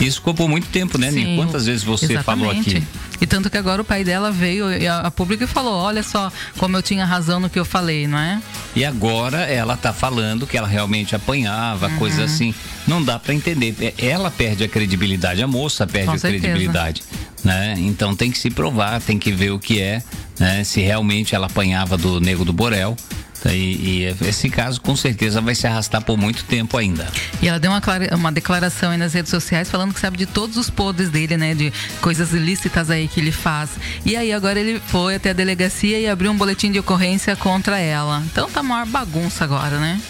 Isso 0.00 0.18
ficou 0.18 0.32
por 0.32 0.48
muito 0.48 0.68
tempo, 0.68 0.96
né, 0.96 1.10
Sim, 1.10 1.36
Quantas 1.36 1.66
vezes 1.66 1.82
você 1.82 2.12
exatamente. 2.12 2.24
falou 2.24 2.50
aqui? 2.50 2.82
E 3.20 3.26
tanto 3.26 3.50
que 3.50 3.58
agora 3.58 3.82
o 3.82 3.84
pai 3.84 4.04
dela 4.04 4.30
veio 4.30 4.66
a 5.04 5.10
público 5.10 5.42
e 5.42 5.46
falou: 5.46 5.74
olha 5.74 6.02
só 6.02 6.30
como 6.56 6.76
eu 6.76 6.82
tinha 6.82 7.04
razão 7.04 7.40
no 7.40 7.50
que 7.50 7.58
eu 7.58 7.64
falei, 7.64 8.06
não 8.06 8.18
é? 8.18 8.40
E 8.76 8.84
agora 8.84 9.38
ela 9.38 9.76
tá 9.76 9.92
falando 9.92 10.46
que 10.46 10.56
ela 10.56 10.68
realmente 10.68 11.16
apanhava, 11.16 11.88
uhum. 11.88 11.96
coisa 11.96 12.24
assim. 12.24 12.54
Não 12.86 13.02
dá 13.02 13.18
para 13.18 13.34
entender. 13.34 13.74
É, 13.80 13.94
ela 13.98 14.30
perde 14.30 14.62
a 14.62 14.68
credibilidade, 14.68 15.42
a 15.42 15.48
moça 15.48 15.86
perde 15.86 16.06
Com 16.06 16.14
a 16.14 16.18
certeza. 16.18 16.42
credibilidade. 16.42 17.02
Né? 17.42 17.74
Então 17.78 18.14
tem 18.14 18.30
que 18.30 18.38
se 18.38 18.50
provar, 18.50 19.00
tem 19.00 19.18
que 19.18 19.32
ver 19.32 19.50
o 19.50 19.58
que 19.58 19.80
é, 19.80 20.02
né? 20.38 20.64
Se 20.64 20.80
realmente 20.80 21.34
ela 21.34 21.46
apanhava 21.46 21.96
do 21.96 22.20
nego 22.20 22.44
do 22.44 22.52
Borel 22.52 22.96
Tá, 23.40 23.52
e, 23.52 24.08
e, 24.20 24.26
esse 24.26 24.48
caso 24.50 24.80
com 24.80 24.96
certeza 24.96 25.40
vai 25.40 25.54
se 25.54 25.66
arrastar 25.66 26.02
por 26.02 26.16
muito 26.16 26.44
tempo 26.44 26.76
ainda. 26.76 27.06
E 27.40 27.48
ela 27.48 27.58
deu 27.58 27.70
uma, 27.70 27.80
uma 28.16 28.32
declaração 28.32 28.90
aí 28.90 28.98
nas 28.98 29.14
redes 29.14 29.30
sociais 29.30 29.70
falando 29.70 29.94
que 29.94 30.00
sabe 30.00 30.16
de 30.16 30.26
todos 30.26 30.56
os 30.56 30.68
podres 30.68 31.08
dele, 31.08 31.36
né? 31.36 31.54
De 31.54 31.72
coisas 32.00 32.32
ilícitas 32.32 32.90
aí 32.90 33.06
que 33.06 33.20
ele 33.20 33.30
faz. 33.30 33.70
E 34.04 34.16
aí 34.16 34.32
agora 34.32 34.58
ele 34.58 34.80
foi 34.86 35.14
até 35.14 35.30
a 35.30 35.32
delegacia 35.32 36.00
e 36.00 36.08
abriu 36.08 36.32
um 36.32 36.36
boletim 36.36 36.72
de 36.72 36.80
ocorrência 36.80 37.36
contra 37.36 37.78
ela. 37.78 38.22
Então 38.26 38.50
tá 38.50 38.62
maior 38.62 38.86
bagunça 38.86 39.44
agora, 39.44 39.78
né? 39.78 40.00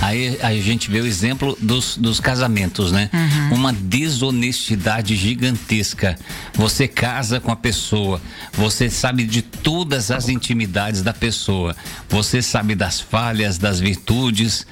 Aí 0.00 0.38
a 0.42 0.52
gente 0.54 0.90
vê 0.90 1.00
o 1.00 1.06
exemplo 1.06 1.56
dos, 1.60 1.96
dos 1.96 2.20
casamentos, 2.20 2.92
né? 2.92 3.10
Uhum. 3.12 3.56
Uma 3.56 3.72
desonestidade 3.72 5.16
gigantesca. 5.16 6.16
Você 6.54 6.86
casa 6.86 7.40
com 7.40 7.50
a 7.50 7.56
pessoa, 7.56 8.20
você 8.52 8.90
sabe 8.90 9.24
de 9.24 9.42
todas 9.42 10.10
as 10.10 10.28
intimidades 10.28 11.02
da 11.02 11.12
pessoa, 11.12 11.74
você 12.08 12.42
sabe 12.42 12.74
das 12.74 13.00
falhas, 13.00 13.58
das 13.58 13.80
virtudes. 13.80 14.66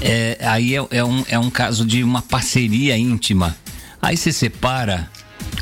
É, 0.00 0.38
aí 0.42 0.74
é, 0.74 0.86
é, 0.90 1.04
um, 1.04 1.24
é 1.28 1.38
um 1.38 1.50
caso 1.50 1.84
de 1.84 2.02
uma 2.02 2.22
parceria 2.22 2.96
íntima. 2.96 3.56
Aí 4.00 4.16
se 4.16 4.32
separa, 4.32 5.10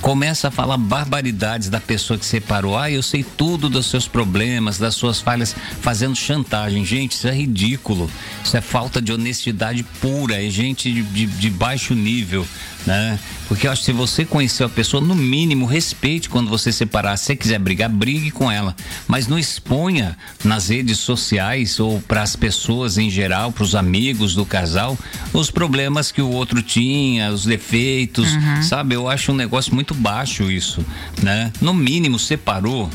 começa 0.01 0.49
a 0.49 0.51
falar 0.51 0.77
barbaridades 0.77 1.69
da 1.69 1.81
pessoa 1.81 2.19
que 2.19 2.27
separou. 2.27 2.77
Ah, 2.77 2.91
eu 2.91 3.03
sei 3.03 3.25
tudo 3.25 3.69
dos 3.69 3.87
seus 3.87 4.07
problemas, 4.07 4.79
das 4.79 4.95
suas 4.95 5.21
falhas, 5.21 5.55
fazendo 5.81 6.15
chantagem. 6.15 6.85
Gente, 6.85 7.13
isso 7.13 7.29
é 7.29 7.35
ridículo. 7.35 8.11
Isso 8.45 8.57
é 8.57 8.61
falta 8.61 9.01
de 9.01 9.13
honestidade 9.13 9.83
pura. 10.01 10.45
É 10.45 10.49
gente 10.51 10.93
de, 10.93 11.03
de, 11.03 11.27
de 11.27 11.51
baixo 11.51 11.95
nível 11.95 12.47
né? 12.87 13.19
Porque 13.49 13.67
eu 13.67 13.73
acho 13.73 13.83
que 13.83 13.87
se 13.87 13.93
você 13.93 14.25
conheceu 14.25 14.67
a 14.67 14.71
pessoa, 14.71 15.03
no 15.03 15.15
mínimo, 15.15 15.67
respeite 15.67 16.29
quando 16.29 16.49
você 16.49 16.71
separar. 16.71 17.17
Se 17.17 17.25
você 17.25 17.37
quiser 17.37 17.59
brigar, 17.59 17.91
brigue 17.91 18.31
com 18.31 18.51
ela. 18.51 18.75
Mas 19.09 19.27
não 19.27 19.39
exponha 19.39 20.17
nas 20.45 20.69
redes 20.69 20.99
sociais 20.99 21.81
ou 21.81 22.01
para 22.01 22.23
as 22.23 22.37
pessoas 22.37 22.97
em 22.97 23.11
geral, 23.11 23.51
para 23.51 23.65
os 23.65 23.75
amigos 23.75 24.35
do 24.35 24.47
casal, 24.47 24.97
os 25.33 25.51
problemas 25.51 26.13
que 26.13 26.23
o 26.23 26.31
outro 26.31 26.63
tinha, 26.63 27.31
os 27.33 27.45
defeitos, 27.45 28.33
uhum. 28.33 28.63
sabe? 28.63 28.95
Eu 28.95 29.09
acho 29.09 29.33
um 29.33 29.37
negócio 29.37 29.75
muito 29.75 29.93
baixo 29.93 30.51
isso, 30.51 30.85
né? 31.23 31.53
No 31.61 31.75
mínimo, 31.75 32.19
separou, 32.19 32.89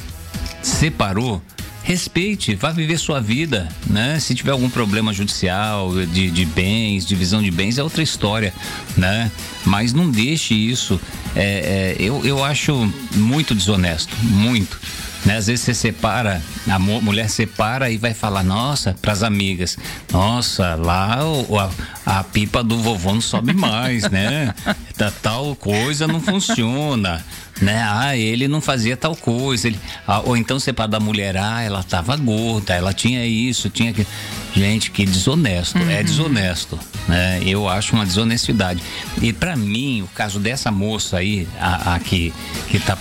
separou 0.62 1.42
respeite, 1.84 2.56
vá 2.56 2.72
viver 2.72 2.98
sua 2.98 3.20
vida, 3.20 3.68
né? 3.88 4.20
Se 4.20 4.36
tiver 4.36 4.52
algum 4.52 4.70
problema 4.70 5.14
judicial, 5.14 5.94
de, 6.06 6.30
de 6.30 6.46
bens, 6.46 7.06
divisão 7.06 7.42
de 7.42 7.52
bens, 7.52 7.78
é 7.78 7.84
outra 7.84 8.04
história, 8.04 8.54
né? 8.98 9.32
Mas 9.66 9.94
não 9.94 10.10
deixe 10.10 10.54
isso. 10.54 11.00
É, 11.36 11.96
é, 12.00 12.02
eu, 12.02 12.26
eu 12.26 12.44
acho 12.44 12.92
muito 13.16 13.56
desonesto, 13.56 14.16
muito. 14.24 14.80
Né? 15.26 15.38
Às 15.38 15.48
vezes 15.48 15.66
você 15.66 15.74
separa, 15.74 16.42
a 16.68 16.80
mulher 16.80 17.30
separa 17.30 17.92
e 17.92 17.98
vai 17.98 18.14
falar, 18.14 18.44
nossa, 18.44 18.96
para 19.02 19.14
as 19.14 19.22
amigas, 19.22 19.78
nossa, 20.12 20.76
lá 20.76 21.24
o, 21.24 21.60
a, 21.60 21.70
a, 22.06 22.24
pipa 22.24 22.64
do 22.64 22.80
vovô 22.80 23.14
não 23.14 23.22
sobe 23.22 23.54
mais, 23.54 24.10
né? 24.10 24.54
Tal 25.10 25.56
coisa 25.56 26.06
não 26.06 26.20
funciona 26.22 27.24
né? 27.62 27.84
Ah, 27.88 28.18
ele 28.18 28.48
não 28.48 28.60
fazia 28.60 28.98
tal 28.98 29.16
coisa. 29.16 29.68
Ele, 29.68 29.80
ah, 30.08 30.22
ou 30.26 30.36
então 30.36 30.60
você 30.60 30.74
para 30.74 30.88
da 30.88 31.00
mulher, 31.00 31.38
ah, 31.38 31.62
ela 31.62 31.80
estava 31.80 32.18
gorda, 32.18 32.74
ela 32.74 32.94
tinha 32.94 33.26
isso, 33.26 33.70
tinha 33.70 33.94
que. 33.94 34.06
Gente, 34.54 34.92
que 34.92 35.06
desonesto, 35.06 35.78
é 35.78 35.82
uhum. 35.82 35.90
é 35.92 36.04
desonesto, 36.04 36.80
né? 37.08 37.42
Eu 37.46 37.70
acho 37.70 37.96
uma 37.96 38.06
desonestidade. 38.06 38.84
E 39.22 39.32
para 39.32 39.56
mim, 39.56 40.02
o 40.02 40.08
caso 40.08 40.40
dessa 40.40 40.70
moça 40.70 41.18
aí, 41.18 41.48
a, 41.60 41.96
a 41.96 42.00
que 42.00 42.34
que 42.70 42.80
tá 42.80 42.98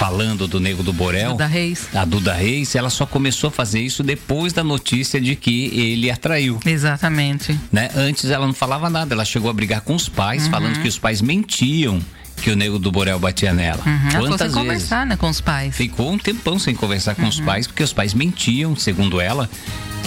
falando 0.00 0.48
do 0.48 0.58
Nego 0.58 0.82
do 0.82 0.94
Borel, 0.94 1.32
Duda 1.32 1.46
Reis. 1.46 1.86
a 1.94 2.06
Duda 2.06 2.32
Reis, 2.32 2.74
ela 2.74 2.88
só 2.88 3.04
começou 3.04 3.48
a 3.48 3.50
fazer 3.50 3.80
isso 3.80 4.02
depois 4.02 4.50
da 4.50 4.64
notícia 4.64 5.20
de 5.20 5.36
que 5.36 5.66
ele 5.78 6.10
atraiu. 6.10 6.58
Exatamente. 6.64 7.60
Né? 7.70 7.90
Antes 7.94 8.30
ela 8.30 8.46
não 8.46 8.54
falava 8.54 8.88
nada, 8.88 9.14
ela 9.14 9.26
chegou 9.26 9.50
a 9.50 9.52
brigar 9.52 9.82
com 9.82 9.94
os 9.94 10.08
pais, 10.08 10.44
uhum. 10.44 10.50
falando 10.50 10.80
que 10.80 10.88
os 10.88 10.98
pais 10.98 11.20
mentiam 11.20 12.00
que 12.40 12.50
o 12.50 12.56
nego 12.56 12.78
do 12.78 12.90
Borel 12.90 13.18
batia 13.18 13.52
nela. 13.52 13.82
Uhum. 13.84 14.20
Quantas 14.20 14.40
vezes? 14.40 14.54
conversar, 14.54 15.04
né, 15.04 15.16
com 15.16 15.28
os 15.28 15.42
pais. 15.42 15.76
Ficou 15.76 16.10
um 16.10 16.16
tempão 16.16 16.58
sem 16.58 16.74
conversar 16.74 17.14
com 17.14 17.22
uhum. 17.22 17.28
os 17.28 17.38
pais, 17.38 17.66
porque 17.66 17.82
os 17.82 17.92
pais 17.92 18.14
mentiam, 18.14 18.74
segundo 18.74 19.20
ela, 19.20 19.50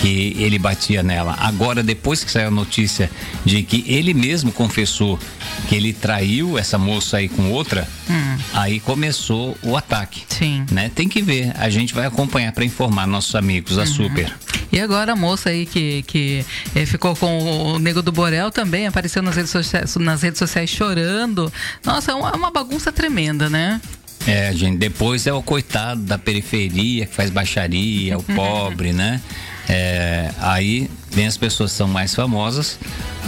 que 0.04 0.36
ele 0.38 0.60
batia 0.60 1.02
nela. 1.02 1.34
Agora, 1.40 1.82
depois 1.82 2.26
que 2.26 2.30
saiu 2.30 2.50
a 2.50 2.52
notícia 2.52 3.10
de 3.46 3.64
que 3.64 3.86
ele 3.88 4.14
mesmo 4.14 4.52
confessou 4.52 5.18
que 5.70 5.76
ele 5.76 5.94
traiu 5.94 6.58
essa 6.58 6.78
moça 6.78 7.18
aí 7.18 7.30
com 7.30 7.50
outra, 7.50 7.88
hum. 8.10 8.38
aí 8.54 8.82
começou 8.82 9.58
o 9.64 9.78
ataque. 9.78 10.24
Sim. 10.28 10.66
Né? 10.70 10.92
Tem 10.94 11.08
que 11.08 11.22
ver. 11.22 11.54
A 11.58 11.70
gente 11.70 11.94
vai 11.94 12.06
acompanhar 12.06 12.52
para 12.52 12.66
informar 12.66 13.08
nossos 13.08 13.34
amigos, 13.34 13.78
a 13.78 13.84
uhum. 13.84 13.88
Super. 13.88 14.34
E 14.74 14.80
agora 14.82 15.14
a 15.14 15.16
moça 15.16 15.52
aí 15.52 15.66
que, 15.66 16.04
que 16.04 16.46
é, 16.76 16.86
ficou 16.86 17.16
com 17.16 17.38
o 17.40 17.80
Nego 17.80 18.02
do 18.02 18.12
Borel 18.12 18.52
também 18.52 18.86
apareceu 18.88 19.22
nas 19.22 19.38
redes 19.38 19.52
sociais, 19.52 19.96
nas 19.96 20.22
redes 20.22 20.38
sociais 20.40 20.70
chorando. 20.70 21.50
Nossa, 21.86 22.12
é 22.12 22.16
uma, 22.16 22.30
é 22.30 22.36
uma 22.36 22.52
bagunça 22.52 22.92
tremenda, 22.92 23.50
né? 23.50 23.80
É, 24.28 24.52
gente, 24.54 24.78
depois 24.78 25.28
é 25.28 25.32
o 25.32 25.42
coitado 25.42 26.02
da 26.02 26.18
periferia 26.18 27.06
que 27.06 27.14
faz 27.16 27.30
baixaria, 27.30 28.18
o 28.18 28.24
pobre, 28.36 28.92
né? 28.92 29.22
É, 29.68 30.32
aí 30.40 30.90
vem 31.10 31.26
as 31.26 31.38
pessoas 31.38 31.72
que 31.72 31.78
são 31.78 31.88
mais 31.88 32.14
famosas, 32.14 32.78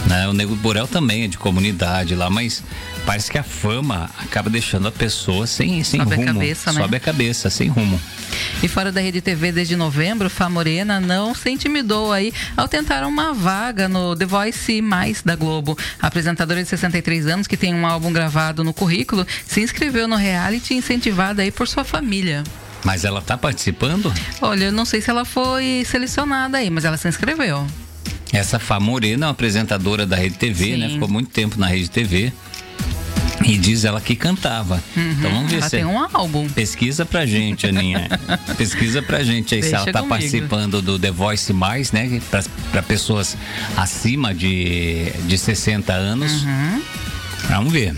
né? 0.06 0.28
O 0.28 0.32
Nego 0.32 0.54
Borel 0.56 0.86
também 0.86 1.24
é 1.24 1.28
de 1.28 1.38
comunidade 1.38 2.14
lá, 2.14 2.28
mas 2.28 2.62
parece 3.06 3.30
que 3.30 3.38
a 3.38 3.42
fama 3.42 4.10
acaba 4.18 4.50
deixando 4.50 4.88
a 4.88 4.92
pessoa 4.92 5.46
sem, 5.46 5.82
sem 5.82 6.00
Sobe 6.00 6.16
rumo. 6.16 6.30
A 6.30 6.34
cabeça, 6.34 6.72
né? 6.72 6.80
Sobe 6.80 6.96
a 6.96 7.00
cabeça, 7.00 7.50
sem 7.50 7.68
rumo. 7.68 8.00
E 8.62 8.68
fora 8.68 8.90
da 8.90 9.00
Rede 9.00 9.20
TV 9.20 9.52
desde 9.52 9.76
novembro, 9.76 10.28
Fá 10.28 10.48
Morena 10.48 11.00
não 11.00 11.34
se 11.34 11.50
intimidou 11.50 12.12
aí 12.12 12.32
ao 12.56 12.68
tentar 12.68 13.06
uma 13.06 13.32
vaga 13.32 13.88
no 13.88 14.16
The 14.16 14.26
Voice 14.26 14.82
Mais 14.82 15.22
da 15.22 15.36
Globo. 15.36 15.76
A 16.00 16.08
apresentadora 16.08 16.62
de 16.62 16.68
63 16.68 17.26
anos, 17.26 17.46
que 17.46 17.56
tem 17.56 17.74
um 17.74 17.86
álbum 17.86 18.12
gravado 18.12 18.64
no 18.64 18.74
currículo, 18.74 19.26
se 19.46 19.60
inscreveu 19.60 20.08
no 20.08 20.16
reality 20.16 20.74
incentivada 20.74 21.42
aí 21.42 21.50
por 21.50 21.68
sua 21.68 21.84
família. 21.84 22.42
Mas 22.84 23.04
ela 23.04 23.18
está 23.20 23.36
participando? 23.36 24.12
Olha, 24.40 24.66
eu 24.66 24.72
não 24.72 24.84
sei 24.84 25.00
se 25.00 25.10
ela 25.10 25.24
foi 25.24 25.84
selecionada 25.84 26.58
aí, 26.58 26.70
mas 26.70 26.84
ela 26.84 26.96
se 26.96 27.08
inscreveu. 27.08 27.66
Essa 28.32 28.58
Fá 28.58 28.78
Morena, 28.78 29.30
apresentadora 29.30 30.06
da 30.06 30.16
Rede 30.16 30.36
TV, 30.36 30.70
né? 30.70 30.74
Sim. 30.74 30.78
né? 30.78 30.88
Ficou 30.94 31.08
muito 31.08 31.30
tempo 31.30 31.58
na 31.58 31.66
Rede 31.66 31.90
TV. 31.90 32.32
E 33.44 33.56
diz 33.58 33.84
ela 33.84 34.00
que 34.00 34.16
cantava. 34.16 34.82
Uhum, 34.96 35.12
então 35.12 35.30
vamos 35.30 35.50
ver 35.50 35.58
ela 35.58 35.68
se. 35.68 35.76
Tem 35.76 35.84
um 35.84 35.98
álbum. 36.12 36.48
Pesquisa 36.48 37.04
pra 37.04 37.24
gente, 37.26 37.66
Aninha. 37.66 38.08
Pesquisa 38.58 39.00
pra 39.02 39.22
gente 39.22 39.54
aí 39.54 39.60
Deixa 39.60 39.76
se 39.76 39.82
ela 39.82 39.92
tá 39.92 40.00
comigo. 40.00 40.08
participando 40.08 40.82
do 40.82 40.98
The 40.98 41.10
Voice 41.12 41.52
Mais, 41.52 41.92
né? 41.92 42.20
Pra, 42.30 42.42
pra 42.72 42.82
pessoas 42.82 43.36
acima 43.76 44.34
de, 44.34 45.12
de 45.26 45.38
60 45.38 45.92
anos. 45.92 46.42
Uhum. 46.42 46.82
Vamos 47.48 47.72
ver. 47.72 47.94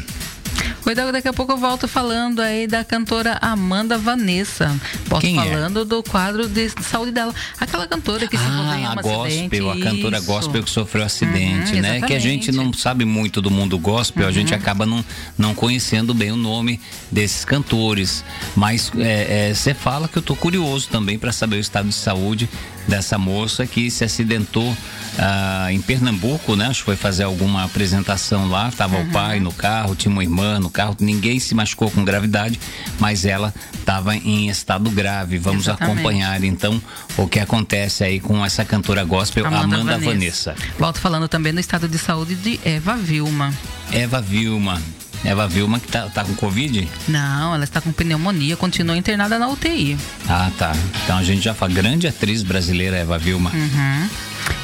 Cuidado, 0.88 1.12
daqui 1.12 1.28
a 1.28 1.34
pouco 1.34 1.52
eu 1.52 1.58
volto 1.58 1.86
falando 1.86 2.40
aí 2.40 2.66
da 2.66 2.82
cantora 2.82 3.36
Amanda 3.42 3.98
Vanessa. 3.98 4.74
Volto 5.04 5.20
Quem 5.20 5.38
é? 5.38 5.42
falando 5.42 5.82
é? 5.82 5.84
do 5.84 6.02
quadro 6.02 6.48
de 6.48 6.70
saúde 6.82 7.12
dela. 7.12 7.34
Aquela 7.60 7.86
cantora 7.86 8.26
que 8.26 8.38
se 8.38 8.42
ah, 8.42 8.78
em 8.78 8.84
um 8.84 8.86
a 8.86 8.94
gospel, 8.94 9.22
acidente. 9.22 9.86
a 9.86 9.90
cantora 9.90 10.16
Isso. 10.16 10.26
gospel 10.26 10.62
que 10.62 10.70
sofreu 10.70 11.04
acidente, 11.04 11.74
uhum, 11.74 11.82
né? 11.82 12.00
Que 12.00 12.14
a 12.14 12.18
gente 12.18 12.50
não 12.50 12.72
sabe 12.72 13.04
muito 13.04 13.42
do 13.42 13.50
mundo 13.50 13.78
gospel, 13.78 14.22
uhum. 14.22 14.30
a 14.30 14.32
gente 14.32 14.54
uhum. 14.54 14.58
acaba 14.58 14.86
não, 14.86 15.04
não 15.36 15.54
conhecendo 15.54 16.14
bem 16.14 16.32
o 16.32 16.36
nome 16.36 16.80
desses 17.12 17.44
cantores. 17.44 18.24
Mas 18.56 18.88
você 18.88 19.02
é, 19.02 19.72
é, 19.72 19.74
fala 19.74 20.08
que 20.08 20.16
eu 20.16 20.22
tô 20.22 20.34
curioso 20.34 20.88
também 20.88 21.18
para 21.18 21.32
saber 21.32 21.56
o 21.56 21.60
estado 21.60 21.86
de 21.90 21.94
saúde 21.94 22.48
dessa 22.88 23.18
moça 23.18 23.66
que 23.66 23.90
se 23.90 24.02
acidentou 24.02 24.74
ah, 25.18 25.68
em 25.70 25.80
Pernambuco, 25.80 26.56
né? 26.56 26.66
Acho 26.66 26.80
que 26.80 26.86
foi 26.86 26.96
fazer 26.96 27.24
alguma 27.24 27.64
apresentação 27.64 28.48
lá. 28.48 28.70
Tava 28.70 28.96
uhum. 28.96 29.08
o 29.08 29.10
pai 29.10 29.38
no 29.38 29.52
carro, 29.52 29.94
tinha 29.94 30.10
uma 30.10 30.22
irmã 30.22 30.58
no 30.58 30.70
carro. 30.70 30.96
Ninguém 30.98 31.38
se 31.38 31.54
machucou 31.54 31.90
com 31.90 32.04
gravidade, 32.04 32.58
mas 32.98 33.24
ela 33.24 33.54
estava 33.74 34.16
em 34.16 34.48
estado 34.48 34.90
grave. 34.90 35.38
Vamos 35.38 35.66
Exatamente. 35.66 35.92
acompanhar 35.92 36.42
então 36.42 36.80
o 37.16 37.28
que 37.28 37.38
acontece 37.38 38.02
aí 38.02 38.18
com 38.18 38.44
essa 38.44 38.64
cantora 38.64 39.04
gospel 39.04 39.46
Amanda, 39.46 39.76
Amanda 39.76 39.98
Vanessa. 39.98 40.54
Vanessa. 40.54 40.56
Volto 40.78 40.98
falando 40.98 41.28
também 41.28 41.52
do 41.52 41.60
estado 41.60 41.86
de 41.86 41.98
saúde 41.98 42.34
de 42.34 42.58
Eva 42.64 42.96
Vilma. 42.96 43.52
Eva 43.92 44.20
Vilma. 44.20 44.80
Eva 45.24 45.46
Vilma 45.48 45.80
que 45.80 45.88
tá, 45.88 46.08
tá 46.08 46.24
com 46.24 46.34
Covid? 46.34 46.88
Não, 47.08 47.54
ela 47.54 47.64
está 47.64 47.80
com 47.80 47.92
pneumonia, 47.92 48.56
continua 48.56 48.96
internada 48.96 49.38
na 49.38 49.48
UTI. 49.48 49.96
Ah, 50.28 50.50
tá. 50.58 50.72
Então 51.04 51.18
a 51.18 51.22
gente 51.22 51.42
já 51.42 51.54
fala, 51.54 51.72
grande 51.72 52.06
atriz 52.06 52.42
brasileira, 52.42 52.96
Eva 52.96 53.18
Vilma. 53.18 53.50
Uhum. 53.50 54.08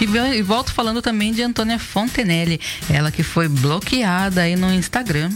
E, 0.01 0.37
e 0.37 0.43
volto 0.43 0.73
falando 0.73 1.03
também 1.03 1.33
de 1.33 1.43
Antônia 1.43 1.79
Fontenelle, 1.79 2.61
ela 2.89 3.11
que 3.11 3.23
foi 3.23 3.49
bloqueada 3.49 4.43
aí 4.43 4.57
no 4.57 4.73
Instagram. 4.73 5.31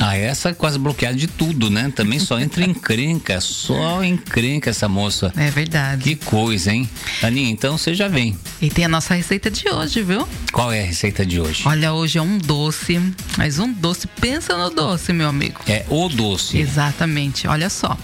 Ah, 0.00 0.16
essa 0.16 0.50
é 0.50 0.54
quase 0.54 0.78
bloqueada 0.78 1.16
de 1.16 1.26
tudo, 1.26 1.70
né? 1.70 1.92
Também 1.94 2.18
só 2.18 2.38
entra 2.38 2.64
encrenca, 2.64 3.40
só 3.40 4.02
encrenca 4.02 4.70
essa 4.70 4.88
moça. 4.88 5.32
É 5.36 5.50
verdade. 5.50 6.02
Que 6.02 6.16
coisa, 6.16 6.72
hein? 6.72 6.88
Aninha, 7.22 7.50
então 7.50 7.78
você 7.78 7.94
já 7.94 8.08
vem. 8.08 8.36
E 8.60 8.68
tem 8.68 8.84
a 8.84 8.88
nossa 8.88 9.14
receita 9.14 9.50
de 9.50 9.68
hoje, 9.68 10.02
viu? 10.02 10.28
Qual 10.52 10.72
é 10.72 10.82
a 10.82 10.84
receita 10.86 11.24
de 11.24 11.40
hoje? 11.40 11.62
Olha, 11.66 11.92
hoje 11.92 12.18
é 12.18 12.22
um 12.22 12.38
doce, 12.38 13.00
mas 13.38 13.58
um 13.58 13.72
doce, 13.72 14.06
pensa 14.20 14.56
no 14.56 14.70
doce, 14.70 15.12
meu 15.12 15.28
amigo. 15.28 15.60
É 15.66 15.84
o 15.88 16.08
doce. 16.08 16.58
Exatamente, 16.58 17.46
olha 17.46 17.70
só. 17.70 17.96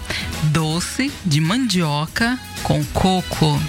Doce 0.43 1.11
de 1.25 1.41
mandioca 1.41 2.39
com 2.63 2.83
coco. 2.85 3.61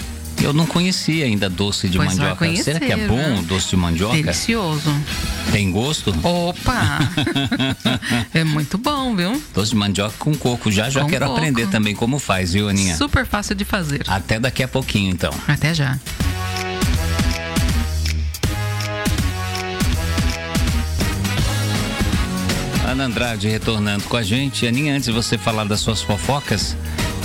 Eu 0.43 0.53
não 0.53 0.67
conhecia 0.67 1.25
ainda 1.25 1.49
doce 1.49 1.89
de 1.89 1.97
pois 1.97 2.19
mandioca. 2.19 2.57
Será 2.57 2.81
que 2.81 2.91
é 2.91 3.07
bom 3.07 3.39
o 3.39 3.43
doce 3.43 3.71
de 3.71 3.77
mandioca? 3.77 4.17
Delicioso. 4.17 4.93
Tem 5.53 5.71
gosto? 5.71 6.13
Opa! 6.21 6.99
é 8.35 8.43
muito 8.43 8.77
bom, 8.77 9.15
viu? 9.15 9.41
Doce 9.55 9.71
de 9.71 9.77
mandioca 9.77 10.17
com 10.19 10.35
coco. 10.35 10.73
Já 10.73 10.91
já 10.91 11.05
quero 11.05 11.27
coco. 11.27 11.39
aprender 11.39 11.69
também 11.69 11.95
como 11.95 12.19
faz, 12.19 12.55
viu, 12.55 12.69
Aninha? 12.69 12.97
Super 12.97 13.25
fácil 13.25 13.55
de 13.55 13.65
fazer. 13.65 14.03
Até 14.09 14.41
daqui 14.41 14.65
a 14.65 14.69
pouquinho, 14.69 15.13
então. 15.13 15.33
Até 15.47 15.73
já. 15.73 15.97
Ana 22.85 23.05
Andrade 23.05 23.49
retornando 23.49 24.05
com 24.05 24.17
a 24.17 24.23
gente. 24.25 24.67
Aninha, 24.67 24.93
antes 24.93 25.07
de 25.07 25.13
você 25.13 25.39
falar 25.39 25.65
das 25.65 25.79
suas 25.79 26.03
fofocas, 26.03 26.77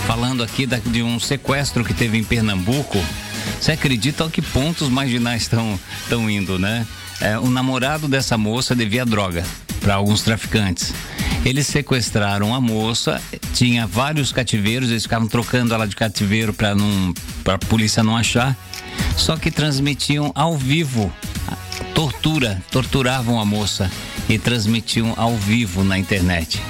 falando 0.07 0.41
aqui 0.41 0.65
da, 0.65 0.77
de 0.77 1.03
um 1.03 1.19
sequestro 1.19 1.83
que 1.83 1.93
teve 1.93 2.17
em 2.17 2.23
Pernambuco. 2.23 2.97
Você 3.59 3.73
acredita 3.73 4.25
a 4.25 4.29
que 4.29 4.41
pontos 4.41 4.87
marginais 4.87 5.41
estão 5.41 6.29
indo, 6.29 6.57
né? 6.57 6.87
É, 7.19 7.37
o 7.37 7.49
namorado 7.49 8.07
dessa 8.07 8.37
moça 8.37 8.73
devia 8.73 9.05
droga 9.05 9.43
para 9.81 9.95
alguns 9.95 10.21
traficantes. 10.21 10.93
Eles 11.43 11.67
sequestraram 11.67 12.55
a 12.55 12.61
moça, 12.61 13.21
tinha 13.53 13.85
vários 13.85 14.31
cativeiros, 14.31 14.89
eles 14.89 15.03
ficavam 15.03 15.27
trocando 15.27 15.73
ela 15.73 15.85
de 15.85 15.95
cativeiro 15.95 16.53
para 16.53 16.73
não 16.73 17.13
para 17.43 17.55
a 17.55 17.59
polícia 17.59 18.01
não 18.01 18.15
achar. 18.15 18.55
Só 19.17 19.35
que 19.35 19.51
transmitiam 19.51 20.31
ao 20.33 20.55
vivo 20.55 21.11
tortura, 21.93 22.61
torturavam 22.71 23.41
a 23.41 23.45
moça 23.45 23.91
e 24.29 24.39
transmitiam 24.39 25.13
ao 25.17 25.35
vivo 25.35 25.83
na 25.83 25.97
internet. 25.97 26.61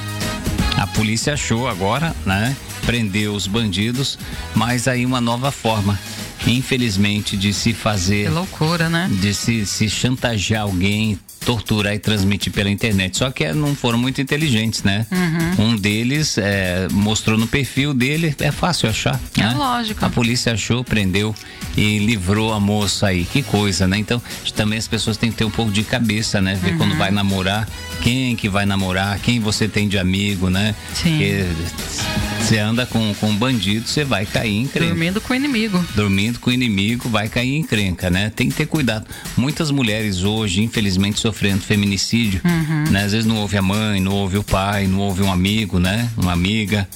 A 0.77 0.85
polícia 0.85 1.33
achou 1.33 1.67
agora, 1.67 2.15
né? 2.23 2.55
Prendeu 2.85 3.33
os 3.33 3.47
bandidos, 3.47 4.17
mas 4.53 4.87
aí 4.87 5.05
uma 5.05 5.19
nova 5.19 5.51
forma, 5.51 5.99
infelizmente, 6.47 7.35
de 7.35 7.53
se 7.53 7.73
fazer. 7.73 8.25
Que 8.25 8.29
loucura, 8.31 8.89
né? 8.89 9.09
De 9.21 9.33
se, 9.33 9.65
se 9.65 9.89
chantagear 9.89 10.63
alguém, 10.63 11.19
torturar 11.45 11.93
e 11.93 11.99
transmitir 11.99 12.51
pela 12.51 12.69
internet. 12.69 13.17
Só 13.17 13.31
que 13.31 13.43
é, 13.43 13.53
não 13.53 13.75
foram 13.75 13.97
muito 13.97 14.19
inteligentes, 14.19 14.83
né? 14.83 15.05
Uhum. 15.11 15.69
Um 15.69 15.75
deles 15.75 16.37
é, 16.37 16.87
mostrou 16.91 17.37
no 17.37 17.47
perfil 17.47 17.93
dele, 17.93 18.35
é 18.39 18.51
fácil 18.51 18.89
achar. 18.89 19.19
É 19.37 19.41
né? 19.41 19.53
lógico. 19.55 20.03
A 20.03 20.09
polícia 20.09 20.53
achou, 20.53 20.83
prendeu 20.83 21.33
e 21.75 21.99
livrou 21.99 22.53
a 22.53 22.59
moça 22.59 23.07
aí. 23.07 23.23
Que 23.23 23.41
coisa, 23.43 23.87
né? 23.87 23.97
Então, 23.97 24.21
também 24.55 24.77
as 24.77 24.87
pessoas 24.87 25.15
têm 25.17 25.31
que 25.31 25.37
ter 25.37 25.45
um 25.45 25.51
pouco 25.51 25.71
de 25.71 25.83
cabeça, 25.83 26.41
né? 26.41 26.55
Ver 26.55 26.71
uhum. 26.71 26.77
quando 26.79 26.97
vai 26.97 27.11
namorar, 27.11 27.67
quem 28.01 28.35
que 28.35 28.49
vai 28.49 28.65
namorar, 28.65 29.19
quem 29.19 29.39
você 29.39 29.67
tem 29.67 29.87
de 29.87 29.97
amigo, 29.97 30.49
né? 30.49 30.75
Sim. 30.93 31.11
Porque 31.11 31.45
você 32.47 32.59
anda 32.59 32.85
com, 32.85 33.13
com 33.15 33.27
um 33.27 33.35
bandido, 33.35 33.89
você 33.89 34.05
vai 34.05 34.25
cair 34.25 34.55
em 34.55 34.67
crenca. 34.67 34.87
Dormindo 34.87 35.19
com 35.19 35.33
o 35.33 35.35
inimigo. 35.35 35.85
Dormindo 35.93 36.39
com 36.39 36.49
o 36.49 36.53
inimigo, 36.53 37.09
vai 37.09 37.27
cair 37.27 37.53
em 37.53 37.61
crenca, 37.61 38.09
né? 38.09 38.31
Tem 38.33 38.47
que 38.47 38.55
ter 38.55 38.65
cuidado. 38.65 39.05
Muitas 39.35 39.69
mulheres 39.69 40.23
hoje, 40.23 40.63
infelizmente, 40.63 41.19
sofrendo 41.19 41.61
feminicídio, 41.61 42.39
uhum. 42.45 42.89
né? 42.89 43.03
Às 43.03 43.11
vezes 43.11 43.25
não 43.25 43.35
ouve 43.35 43.57
a 43.57 43.61
mãe, 43.61 43.99
não 43.99 44.13
ouve 44.13 44.37
o 44.37 44.43
pai, 44.43 44.87
não 44.87 44.99
ouve 44.99 45.21
um 45.23 45.29
amigo, 45.29 45.77
né? 45.77 46.09
Uma 46.15 46.31
amiga. 46.31 46.87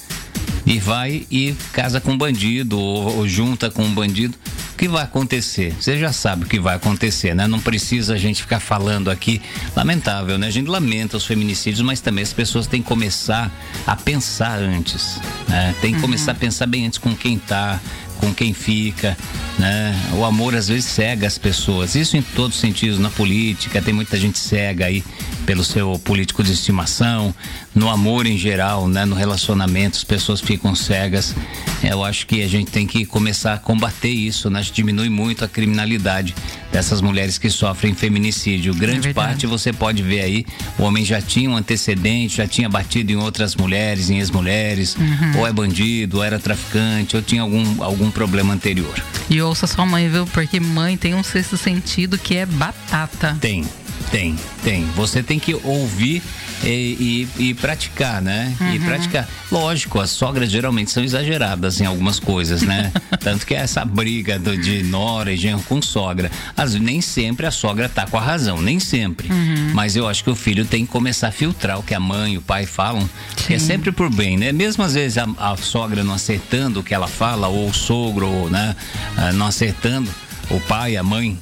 E 0.64 0.78
vai 0.78 1.26
e 1.30 1.54
casa 1.70 2.00
com 2.00 2.12
um 2.12 2.16
bandido 2.16 2.78
ou, 2.78 3.18
ou 3.18 3.28
junta 3.28 3.68
com 3.68 3.82
um 3.84 3.92
bandido 3.92 4.34
que 4.76 4.88
vai 4.88 5.02
acontecer? 5.02 5.74
Você 5.78 5.98
já 5.98 6.12
sabe 6.12 6.44
o 6.44 6.46
que 6.46 6.58
vai 6.58 6.76
acontecer, 6.76 7.34
né? 7.34 7.46
Não 7.46 7.60
precisa 7.60 8.14
a 8.14 8.16
gente 8.16 8.42
ficar 8.42 8.60
falando 8.60 9.10
aqui. 9.10 9.40
Lamentável, 9.76 10.38
né? 10.38 10.46
A 10.46 10.50
gente 10.50 10.68
lamenta 10.68 11.16
os 11.16 11.24
feminicídios, 11.24 11.82
mas 11.82 12.00
também 12.00 12.22
as 12.22 12.32
pessoas 12.32 12.66
têm 12.66 12.82
que 12.82 12.88
começar 12.88 13.50
a 13.86 13.96
pensar 13.96 14.58
antes. 14.58 15.20
Né? 15.48 15.74
Tem 15.80 15.90
que 15.90 15.96
uhum. 15.96 16.02
começar 16.02 16.32
a 16.32 16.34
pensar 16.34 16.66
bem 16.66 16.86
antes 16.86 16.98
com 16.98 17.14
quem 17.14 17.38
tá, 17.38 17.80
com 18.22 18.32
quem 18.32 18.54
fica, 18.54 19.18
né? 19.58 20.00
O 20.14 20.24
amor 20.24 20.54
às 20.54 20.68
vezes 20.68 20.84
cega 20.84 21.26
as 21.26 21.36
pessoas. 21.38 21.96
Isso 21.96 22.16
em 22.16 22.22
todos 22.22 22.54
os 22.54 22.60
sentidos, 22.60 23.00
na 23.00 23.10
política, 23.10 23.82
tem 23.82 23.92
muita 23.92 24.16
gente 24.16 24.38
cega 24.38 24.86
aí 24.86 25.02
pelo 25.44 25.64
seu 25.64 25.98
político 25.98 26.40
de 26.44 26.52
estimação, 26.52 27.34
no 27.74 27.90
amor 27.90 28.24
em 28.26 28.38
geral, 28.38 28.86
né? 28.86 29.04
No 29.04 29.16
relacionamento, 29.16 29.98
as 29.98 30.04
pessoas 30.04 30.40
ficam 30.40 30.72
cegas. 30.72 31.34
Eu 31.82 32.04
acho 32.04 32.28
que 32.28 32.42
a 32.44 32.48
gente 32.48 32.70
tem 32.70 32.86
que 32.86 33.04
começar 33.04 33.54
a 33.54 33.58
combater 33.58 34.08
isso, 34.08 34.48
né? 34.48 34.64
Diminui 34.72 35.08
muito 35.08 35.44
a 35.44 35.48
criminalidade 35.48 36.32
dessas 36.70 37.00
mulheres 37.00 37.38
que 37.38 37.50
sofrem 37.50 37.92
feminicídio. 37.92 38.72
Grande 38.72 39.08
é 39.08 39.12
parte 39.12 39.46
você 39.46 39.72
pode 39.72 40.02
ver 40.02 40.20
aí, 40.20 40.46
o 40.78 40.84
homem 40.84 41.04
já 41.04 41.20
tinha 41.20 41.50
um 41.50 41.56
antecedente, 41.56 42.36
já 42.36 42.46
tinha 42.46 42.68
batido 42.68 43.10
em 43.12 43.16
outras 43.16 43.56
mulheres, 43.56 44.08
em 44.08 44.18
ex-mulheres, 44.18 44.96
uhum. 44.96 45.40
ou 45.40 45.46
é 45.46 45.52
bandido, 45.52 46.18
ou 46.18 46.24
era 46.24 46.38
traficante, 46.38 47.16
ou 47.16 47.22
tinha 47.22 47.42
algum, 47.42 47.82
algum 47.82 48.10
problema 48.12 48.54
anterior. 48.54 48.94
E 49.28 49.40
ouça 49.40 49.66
sua 49.66 49.86
mãe, 49.86 50.08
viu? 50.08 50.26
Porque 50.26 50.60
mãe 50.60 50.96
tem 50.96 51.14
um 51.14 51.22
sexto 51.22 51.56
sentido 51.56 52.18
que 52.18 52.36
é 52.36 52.46
batata. 52.46 53.36
Tem, 53.40 53.64
tem, 54.12 54.36
tem. 54.62 54.84
Você 54.94 55.22
tem 55.22 55.38
que 55.38 55.54
ouvir 55.54 56.22
e, 56.62 57.26
e, 57.38 57.48
e 57.48 57.54
praticar, 57.54 58.20
né? 58.20 58.54
Uhum. 58.60 58.74
E 58.74 58.78
praticar. 58.78 59.26
Lógico, 59.50 59.98
as 59.98 60.10
sogras 60.10 60.50
geralmente 60.50 60.90
são 60.90 61.02
exageradas 61.02 61.80
em 61.80 61.86
algumas 61.86 62.20
coisas, 62.20 62.60
né? 62.60 62.92
Tanto 63.20 63.46
que 63.46 63.54
essa 63.54 63.82
briga 63.86 64.38
do, 64.38 64.54
de 64.56 64.82
nora 64.82 65.32
e 65.32 65.36
genro 65.36 65.62
com 65.62 65.80
sogra, 65.80 66.30
as, 66.54 66.74
nem 66.74 67.00
sempre 67.00 67.46
a 67.46 67.50
sogra 67.50 67.88
tá 67.88 68.06
com 68.06 68.18
a 68.18 68.20
razão, 68.20 68.60
nem 68.60 68.78
sempre. 68.78 69.32
Uhum. 69.32 69.72
Mas 69.72 69.96
eu 69.96 70.06
acho 70.06 70.22
que 70.22 70.30
o 70.30 70.36
filho 70.36 70.66
tem 70.66 70.84
que 70.84 70.92
começar 70.92 71.28
a 71.28 71.32
filtrar 71.32 71.78
o 71.78 71.82
que 71.82 71.94
a 71.94 72.00
mãe 72.00 72.34
e 72.34 72.38
o 72.38 72.42
pai 72.42 72.66
falam, 72.66 73.08
que 73.34 73.54
é 73.54 73.58
sempre 73.58 73.90
por 73.90 74.10
bem, 74.10 74.36
né? 74.36 74.52
Mesmo 74.52 74.84
às 74.84 74.92
vezes 74.92 75.16
a, 75.16 75.26
a 75.38 75.56
sogra 75.56 76.04
não 76.04 76.12
acertando 76.12 76.80
o 76.80 76.82
que 76.82 76.92
ela 76.92 77.08
fala, 77.08 77.48
ou 77.48 77.70
o 77.70 77.72
sogro, 77.72 78.50
né? 78.50 78.76
Ah, 79.16 79.32
não 79.32 79.46
acertando, 79.46 80.10
o 80.50 80.60
pai, 80.60 80.98
a 80.98 81.02
mãe, 81.02 81.38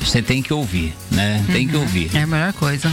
você 0.00 0.22
tem 0.22 0.42
que 0.42 0.52
ouvir, 0.52 0.94
né? 1.10 1.44
Tem 1.52 1.66
uhum. 1.66 1.70
que 1.70 1.76
ouvir. 1.76 2.10
É 2.14 2.22
a 2.22 2.26
melhor 2.26 2.52
coisa. 2.54 2.90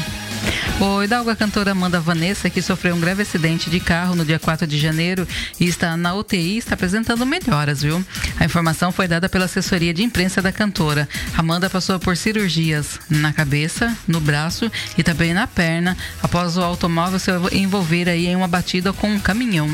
O 0.80 1.02
Hidalgo, 1.02 1.32
a 1.32 1.36
cantora 1.36 1.72
Amanda 1.72 2.00
Vanessa, 2.00 2.52
que 2.52 2.62
sofreu 2.62 2.96
um 2.96 3.00
grave 3.00 3.24
acidente 3.24 3.68
de 3.68 3.80
carro 3.80 4.16
no 4.16 4.24
dia 4.24 4.38
4 4.38 4.68
de 4.68 4.78
janeiro 4.78 5.28
e 5.60 5.66
está 5.66 5.98
na 5.98 6.14
UTI, 6.14 6.58
está 6.58 6.76
apresentando 6.76 7.26
melhoras, 7.26 7.82
viu? 7.82 8.06
A 8.40 8.46
informação 8.46 8.92
foi 8.92 9.08
dada 9.08 9.28
pela 9.28 9.46
assessoria 9.46 9.92
de 9.92 10.04
imprensa 10.04 10.40
da 10.40 10.52
cantora. 10.52 11.10
Amanda 11.36 11.68
passou 11.68 12.00
por 12.00 12.16
cirurgias 12.16 13.00
na 13.10 13.34
cabeça, 13.34 13.98
no 14.08 14.20
braço 14.20 14.72
e 14.96 15.02
também 15.02 15.34
na 15.34 15.48
perna, 15.48 15.98
após 16.22 16.58
o 16.58 16.62
automóvel 16.62 17.18
se 17.18 17.32
envolver 17.54 18.08
aí 18.08 18.28
em 18.28 18.36
uma 18.36 18.48
batida 18.48 18.94
com 18.94 19.10
um 19.10 19.20
caminhão. 19.20 19.68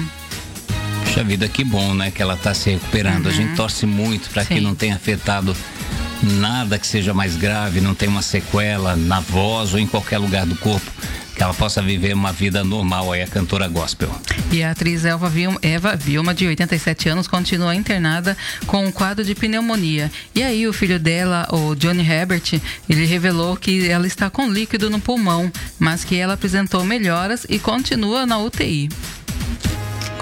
Puxa 1.04 1.24
vida, 1.24 1.50
que 1.50 1.66
bom, 1.66 1.94
né? 1.94 2.12
Que 2.12 2.22
ela 2.22 2.36
está 2.36 2.54
se 2.54 2.70
recuperando. 2.72 3.26
Uhum. 3.26 3.32
A 3.32 3.36
gente 3.36 3.50
uhum. 3.50 3.56
torce 3.56 3.86
muito 3.86 4.30
para 4.30 4.46
que 4.46 4.62
não 4.62 4.74
tenha 4.74 4.96
afetado 4.96 5.56
nada 6.24 6.80
que 6.80 6.88
seja 6.88 7.14
mais 7.14 7.36
grave, 7.36 7.82
não 7.82 7.94
tenha 7.94 8.12
uma 8.12 8.22
sequela 8.22 8.96
na 8.96 9.20
voz 9.20 9.74
ou 9.74 9.80
em 9.80 9.88
qualquer 9.88 10.18
lugar 10.18 10.46
do 10.46 10.56
corpo 10.56 10.92
que 11.36 11.42
ela 11.42 11.54
possa 11.54 11.82
viver 11.82 12.14
uma 12.14 12.32
vida 12.32 12.64
normal 12.64 13.12
aí, 13.12 13.22
a 13.22 13.28
cantora 13.28 13.68
gospel. 13.68 14.10
E 14.52 14.64
a 14.64 14.72
atriz 14.72 15.04
Eva 15.04 15.28
Vilma, 15.30 15.58
Eva 15.62 15.96
Vilma, 15.96 16.34
de 16.34 16.46
87 16.46 17.10
anos, 17.10 17.28
continua 17.28 17.76
internada 17.76 18.38
com 18.68 18.86
um 18.86 18.92
quadro 18.92 19.26
de 19.26 19.34
pneumonia. 19.34 20.12
E 20.36 20.44
aí 20.44 20.68
o 20.68 20.74
filho 20.74 21.00
dela, 21.00 21.48
o 21.52 21.76
Johnny 21.76 22.08
Herbert, 22.08 22.62
ele 22.88 23.06
revelou 23.06 23.58
que 23.58 23.88
ela 23.90 24.06
está 24.06 24.30
com 24.30 24.48
líquido 24.48 24.90
no 24.90 25.00
pulmão, 25.00 25.52
mas 25.80 26.04
que 26.04 26.16
ela 26.16 26.34
apresentou 26.34 26.84
melhoras 26.84 27.46
e 27.50 27.58
continua 27.58 28.26
na 28.26 28.38
UTI. 28.38 28.90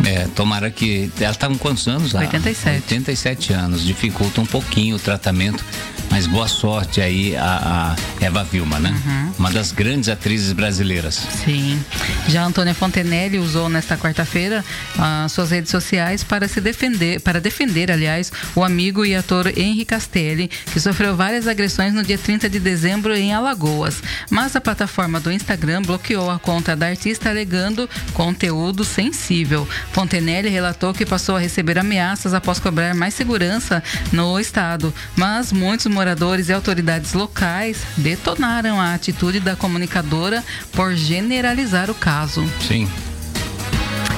É, 0.06 0.28
tomara 0.36 0.72
que. 0.72 1.12
Ela 1.20 1.32
está 1.32 1.48
com 1.48 1.58
quantos 1.58 1.88
anos? 1.88 2.14
87. 2.14 2.94
87 2.94 3.54
anos. 3.54 3.84
Dificulta 3.84 4.42
um 4.42 4.46
pouquinho 4.46 4.96
o 4.96 5.00
tratamento. 5.00 5.64
Mas 6.12 6.28
boa 6.28 6.46
sorte 6.46 7.00
aí 7.00 7.38
a, 7.38 7.96
a 7.96 8.24
Eva 8.24 8.44
Vilma, 8.44 8.78
né? 8.78 8.90
Uhum. 8.90 9.34
Uma 9.40 9.50
das 9.50 9.72
grandes 9.72 10.10
atrizes 10.10 10.52
brasileiras. 10.52 11.16
Sim. 11.16 11.82
Já 12.28 12.44
Antônia 12.44 12.76
Fontenelle 12.76 13.40
usou 13.40 13.70
nesta 13.70 13.98
quarta-feira 13.98 14.64
as 15.00 15.32
suas 15.32 15.52
redes 15.52 15.72
sociais 15.72 16.22
para 16.22 16.50
se 16.50 16.60
defender, 16.60 17.22
para 17.22 17.40
defender, 17.40 17.90
aliás, 17.90 18.30
o 18.54 18.62
amigo 18.62 19.06
e 19.06 19.16
ator 19.16 19.58
Henri 19.58 19.86
Castelli, 19.86 20.50
que 20.74 20.82
sofreu 20.82 21.16
várias 21.16 21.48
agressões 21.48 21.94
no 21.94 22.04
dia 22.04 22.18
30 22.18 22.50
de 22.50 22.60
dezembro 22.60 23.16
em 23.16 23.34
Alagoas. 23.34 24.04
Mas 24.30 24.54
a 24.54 24.62
plataforma 24.62 25.18
do 25.20 25.32
Instagram 25.32 25.82
bloqueou 25.82 26.30
a 26.30 26.38
conta 26.38 26.76
da 26.76 26.88
artista 26.88 27.30
alegando 27.30 27.90
conteúdo 28.14 28.84
sensível. 28.84 29.68
Fontenelle 29.94 30.50
relatou 30.50 30.94
que 30.94 31.06
passou 31.06 31.38
a 31.38 31.40
receber 31.40 31.80
ameaças 31.80 32.34
após 32.34 32.60
cobrar 32.60 32.94
mais 32.94 33.14
segurança 33.14 33.82
no 34.12 34.38
estado, 34.38 34.94
mas 35.16 35.54
muitos 35.54 35.86
moradores 36.02 36.50
e 36.50 36.54
autoridades 36.54 37.14
locais 37.14 37.84
detonaram 37.96 38.82
a 38.82 38.96
atitude 38.96 39.40
da 39.40 39.56
comunicadora 39.56 40.44
por 40.72 40.96
generalizar 40.96 41.92
o 41.92 41.94
caso. 41.94 42.44
Sim. 42.68 42.90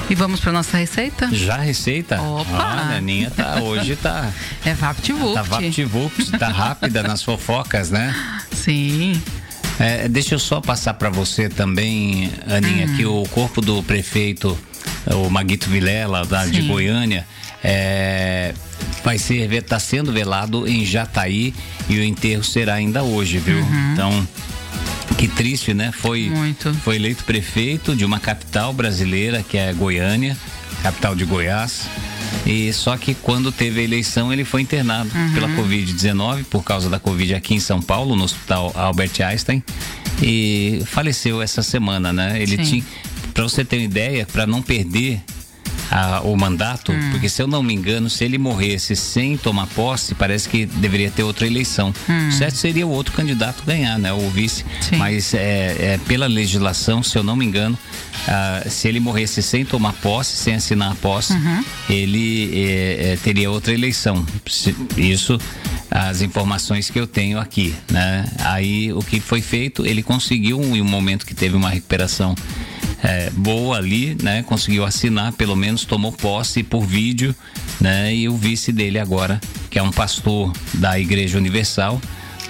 E 0.08 0.14
vamos 0.14 0.40
para 0.40 0.50
nossa 0.50 0.78
receita? 0.78 1.28
Já 1.30 1.58
receita? 1.58 2.22
Opa! 2.22 2.56
a 2.56 2.96
Aninha 2.96 3.30
tá, 3.30 3.56
hoje 3.60 3.96
tá... 3.96 4.32
É 4.64 4.72
VaptVupt. 4.72 5.34
Tá 5.34 5.42
VaptVupt, 5.42 6.30
tá 6.38 6.48
rápida 6.48 7.02
nas 7.02 7.22
fofocas, 7.22 7.90
né? 7.90 8.14
Sim. 8.50 9.20
É, 9.78 10.08
deixa 10.08 10.36
eu 10.36 10.38
só 10.38 10.62
passar 10.62 10.94
para 10.94 11.10
você 11.10 11.50
também, 11.50 12.32
Aninha, 12.46 12.86
hum. 12.86 12.96
que 12.96 13.04
o 13.04 13.24
corpo 13.24 13.60
do 13.60 13.82
prefeito 13.82 14.58
o 15.06 15.28
Maguito 15.28 15.68
Vilela, 15.68 16.24
da, 16.24 16.46
de 16.46 16.62
Goiânia, 16.62 17.26
é, 17.62 18.54
vai 19.02 19.18
ser 19.18 19.52
está 19.52 19.78
sendo 19.78 20.12
velado 20.12 20.66
em 20.66 20.84
Jataí 20.84 21.54
e 21.88 21.98
o 21.98 22.04
enterro 22.04 22.44
será 22.44 22.74
ainda 22.74 23.02
hoje, 23.02 23.38
viu? 23.38 23.58
Uhum. 23.58 23.92
Então 23.92 24.28
que 25.18 25.28
triste, 25.28 25.72
né? 25.72 25.92
Foi 25.92 26.28
Muito. 26.28 26.74
foi 26.74 26.96
eleito 26.96 27.24
prefeito 27.24 27.94
de 27.94 28.04
uma 28.04 28.18
capital 28.18 28.72
brasileira 28.72 29.42
que 29.42 29.56
é 29.56 29.72
Goiânia, 29.72 30.36
capital 30.82 31.14
de 31.14 31.24
Goiás. 31.24 31.82
E 32.44 32.72
só 32.72 32.96
que 32.96 33.14
quando 33.14 33.52
teve 33.52 33.80
a 33.80 33.82
eleição 33.84 34.32
ele 34.32 34.44
foi 34.44 34.62
internado 34.62 35.10
uhum. 35.14 35.32
pela 35.32 35.48
Covid-19 35.48 36.44
por 36.44 36.62
causa 36.62 36.90
da 36.90 36.98
Covid 36.98 37.34
aqui 37.34 37.54
em 37.54 37.60
São 37.60 37.80
Paulo 37.80 38.16
no 38.16 38.24
Hospital 38.24 38.72
Albert 38.74 39.12
Einstein 39.24 39.62
e 40.22 40.82
faleceu 40.86 41.40
essa 41.40 41.62
semana, 41.62 42.12
né? 42.12 42.40
Ele 42.40 42.56
Sim. 42.56 42.62
tinha 42.64 42.84
para 43.32 43.42
você 43.42 43.64
ter 43.64 43.78
uma 43.78 43.84
ideia, 43.84 44.26
para 44.30 44.46
não 44.46 44.62
perder 44.62 45.20
a, 45.90 46.20
o 46.22 46.36
mandato, 46.36 46.92
hum. 46.92 47.10
porque 47.10 47.28
se 47.28 47.42
eu 47.42 47.46
não 47.46 47.62
me 47.62 47.74
engano, 47.74 48.08
se 48.08 48.24
ele 48.24 48.38
morresse 48.38 48.96
sem 48.96 49.36
tomar 49.36 49.66
posse, 49.68 50.14
parece 50.14 50.48
que 50.48 50.66
deveria 50.66 51.10
ter 51.10 51.22
outra 51.22 51.46
eleição. 51.46 51.92
Hum. 52.08 52.30
Certo 52.30 52.56
seria 52.56 52.86
o 52.86 52.90
outro 52.90 53.12
candidato 53.12 53.62
ganhar, 53.64 53.98
né? 53.98 54.12
O 54.12 54.28
vice. 54.30 54.64
Sim. 54.80 54.96
Mas 54.96 55.34
é, 55.34 55.94
é, 55.94 56.00
pela 56.06 56.26
legislação, 56.26 57.02
se 57.02 57.16
eu 57.16 57.22
não 57.22 57.36
me 57.36 57.44
engano, 57.44 57.78
ah, 58.26 58.64
se 58.68 58.88
ele 58.88 59.00
morresse 59.00 59.42
sem 59.42 59.64
tomar 59.64 59.92
posse, 59.94 60.36
sem 60.36 60.54
assinar 60.54 60.92
a 60.92 60.94
posse, 60.94 61.32
uhum. 61.32 61.64
ele 61.88 62.50
é, 62.54 63.12
é 63.12 63.16
teria 63.16 63.50
outra 63.50 63.72
eleição. 63.72 64.24
Isso 64.96 65.38
as 65.94 66.22
informações 66.22 66.90
que 66.90 66.98
eu 66.98 67.06
tenho 67.06 67.38
aqui, 67.38 67.72
né? 67.88 68.24
Aí 68.40 68.92
o 68.92 68.98
que 68.98 69.20
foi 69.20 69.40
feito, 69.40 69.86
ele 69.86 70.02
conseguiu 70.02 70.60
em 70.60 70.82
um 70.82 70.84
momento 70.84 71.24
que 71.24 71.34
teve 71.34 71.54
uma 71.54 71.70
recuperação 71.70 72.34
é, 73.04 73.30
boa 73.30 73.76
ali, 73.76 74.16
né? 74.22 74.42
Conseguiu 74.42 74.84
assinar, 74.84 75.32
pelo 75.32 75.54
menos 75.54 75.84
tomou 75.84 76.10
posse 76.10 76.62
por 76.62 76.86
vídeo, 76.86 77.34
né? 77.78 78.14
E 78.14 78.28
o 78.28 78.36
vice 78.36 78.72
dele 78.72 78.98
agora, 78.98 79.38
que 79.68 79.78
é 79.78 79.82
um 79.82 79.92
pastor 79.92 80.50
da 80.72 80.98
Igreja 80.98 81.36
Universal, 81.36 82.00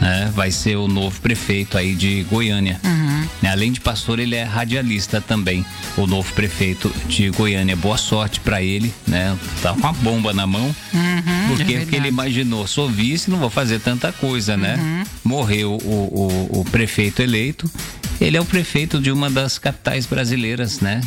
né? 0.00 0.30
Vai 0.32 0.52
ser 0.52 0.76
o 0.76 0.86
novo 0.86 1.20
prefeito 1.20 1.76
aí 1.76 1.94
de 1.94 2.22
Goiânia. 2.30 2.80
Uhum. 2.84 3.26
Né? 3.42 3.50
Além 3.50 3.72
de 3.72 3.80
pastor, 3.80 4.20
ele 4.20 4.36
é 4.36 4.44
radialista 4.44 5.20
também, 5.20 5.66
o 5.96 6.06
novo 6.06 6.32
prefeito 6.34 6.92
de 7.08 7.30
Goiânia. 7.30 7.74
Boa 7.74 7.96
sorte 7.96 8.38
para 8.38 8.62
ele, 8.62 8.94
né? 9.08 9.36
Tá 9.60 9.72
com 9.72 9.80
uma 9.80 9.92
bomba 9.92 10.32
na 10.32 10.46
mão, 10.46 10.66
uhum, 10.94 11.48
porque, 11.48 11.74
é 11.74 11.80
porque 11.80 11.96
ele 11.96 12.08
imaginou, 12.08 12.64
sou 12.68 12.88
vice, 12.88 13.28
não 13.28 13.38
vou 13.38 13.50
fazer 13.50 13.80
tanta 13.80 14.12
coisa, 14.12 14.56
né? 14.56 14.76
Uhum. 14.76 15.04
Morreu 15.24 15.72
o, 15.72 16.50
o, 16.52 16.60
o 16.60 16.64
prefeito 16.64 17.22
eleito 17.22 17.68
ele 18.20 18.36
é 18.36 18.40
o 18.40 18.44
prefeito 18.44 19.00
de 19.00 19.10
uma 19.10 19.30
das 19.30 19.58
capitais 19.58 20.06
brasileiras, 20.06 20.80
né? 20.80 21.00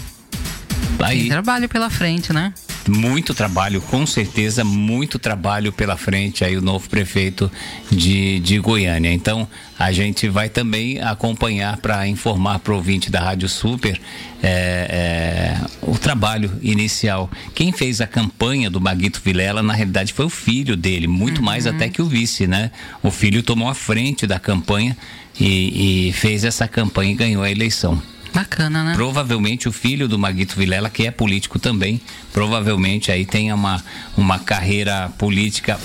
Aí, 1.00 1.22
Tem 1.22 1.30
trabalho 1.30 1.70
pela 1.70 1.90
frente, 1.90 2.34
né? 2.34 2.54
Muito 2.88 3.34
trabalho, 3.34 3.82
com 3.82 4.06
certeza, 4.06 4.64
muito 4.64 5.20
trabalho 5.20 5.74
pela 5.74 5.98
frente 5.98 6.44
aí 6.44 6.56
o 6.58 6.62
novo 6.62 6.90
prefeito 6.90 7.52
de, 7.92 8.40
de 8.40 8.58
Goiânia. 8.60 9.12
Então, 9.12 9.48
a 9.78 9.92
gente 9.92 10.30
vai 10.30 10.48
também 10.48 11.02
acompanhar 11.02 11.78
para 11.78 12.08
informar 12.08 12.60
para 12.60 12.74
o 12.74 12.78
ouvinte 12.78 13.12
da 13.12 13.20
Rádio 13.20 13.50
Super 13.50 14.00
é, 14.42 15.58
é, 15.60 15.66
o 15.82 15.98
trabalho 15.98 16.52
inicial. 16.62 17.30
Quem 17.54 17.72
fez 17.74 18.00
a 18.00 18.08
campanha 18.08 18.70
do 18.70 18.80
Maguito 18.80 19.22
Vilela, 19.24 19.62
na 19.62 19.74
realidade, 19.74 20.14
foi 20.14 20.26
o 20.26 20.30
filho 20.30 20.78
dele, 20.78 21.08
muito 21.08 21.40
uhum. 21.40 21.46
mais 21.46 21.68
até 21.68 21.90
que 21.90 22.02
o 22.02 22.06
vice, 22.06 22.48
né? 22.48 22.72
O 23.04 23.12
filho 23.12 23.44
tomou 23.44 23.68
a 23.70 23.76
frente 23.76 24.26
da 24.26 24.40
campanha 24.40 24.96
e, 25.40 26.10
e 26.10 26.14
fez 26.14 26.44
essa 26.44 26.68
campanha 26.68 27.12
e 27.12 27.16
ganhou 27.16 27.44
a 27.44 27.52
eleição. 27.52 28.02
Bacana, 28.34 28.84
né? 28.84 28.94
Provavelmente 28.94 29.68
o 29.68 29.72
filho 29.72 30.08
do 30.08 30.20
Maguito 30.20 30.56
Vilela, 30.56 30.90
que 30.90 31.08
é 31.08 31.12
político 31.12 31.58
também, 31.58 32.00
provavelmente 32.32 33.12
aí 33.12 33.26
tenha 33.26 33.56
uma, 33.56 33.84
uma 34.16 34.38
carreira 34.38 35.10
política 35.18 35.80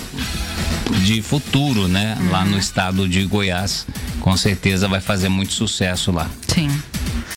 de 1.03 1.21
futuro, 1.21 1.87
né? 1.87 2.17
Uhum. 2.19 2.31
Lá 2.31 2.45
no 2.45 2.57
estado 2.57 3.07
de 3.07 3.23
Goiás. 3.25 3.87
Com 4.19 4.37
certeza 4.37 4.87
vai 4.87 5.01
fazer 5.01 5.29
muito 5.29 5.53
sucesso 5.53 6.11
lá. 6.11 6.29
Sim. 6.47 6.69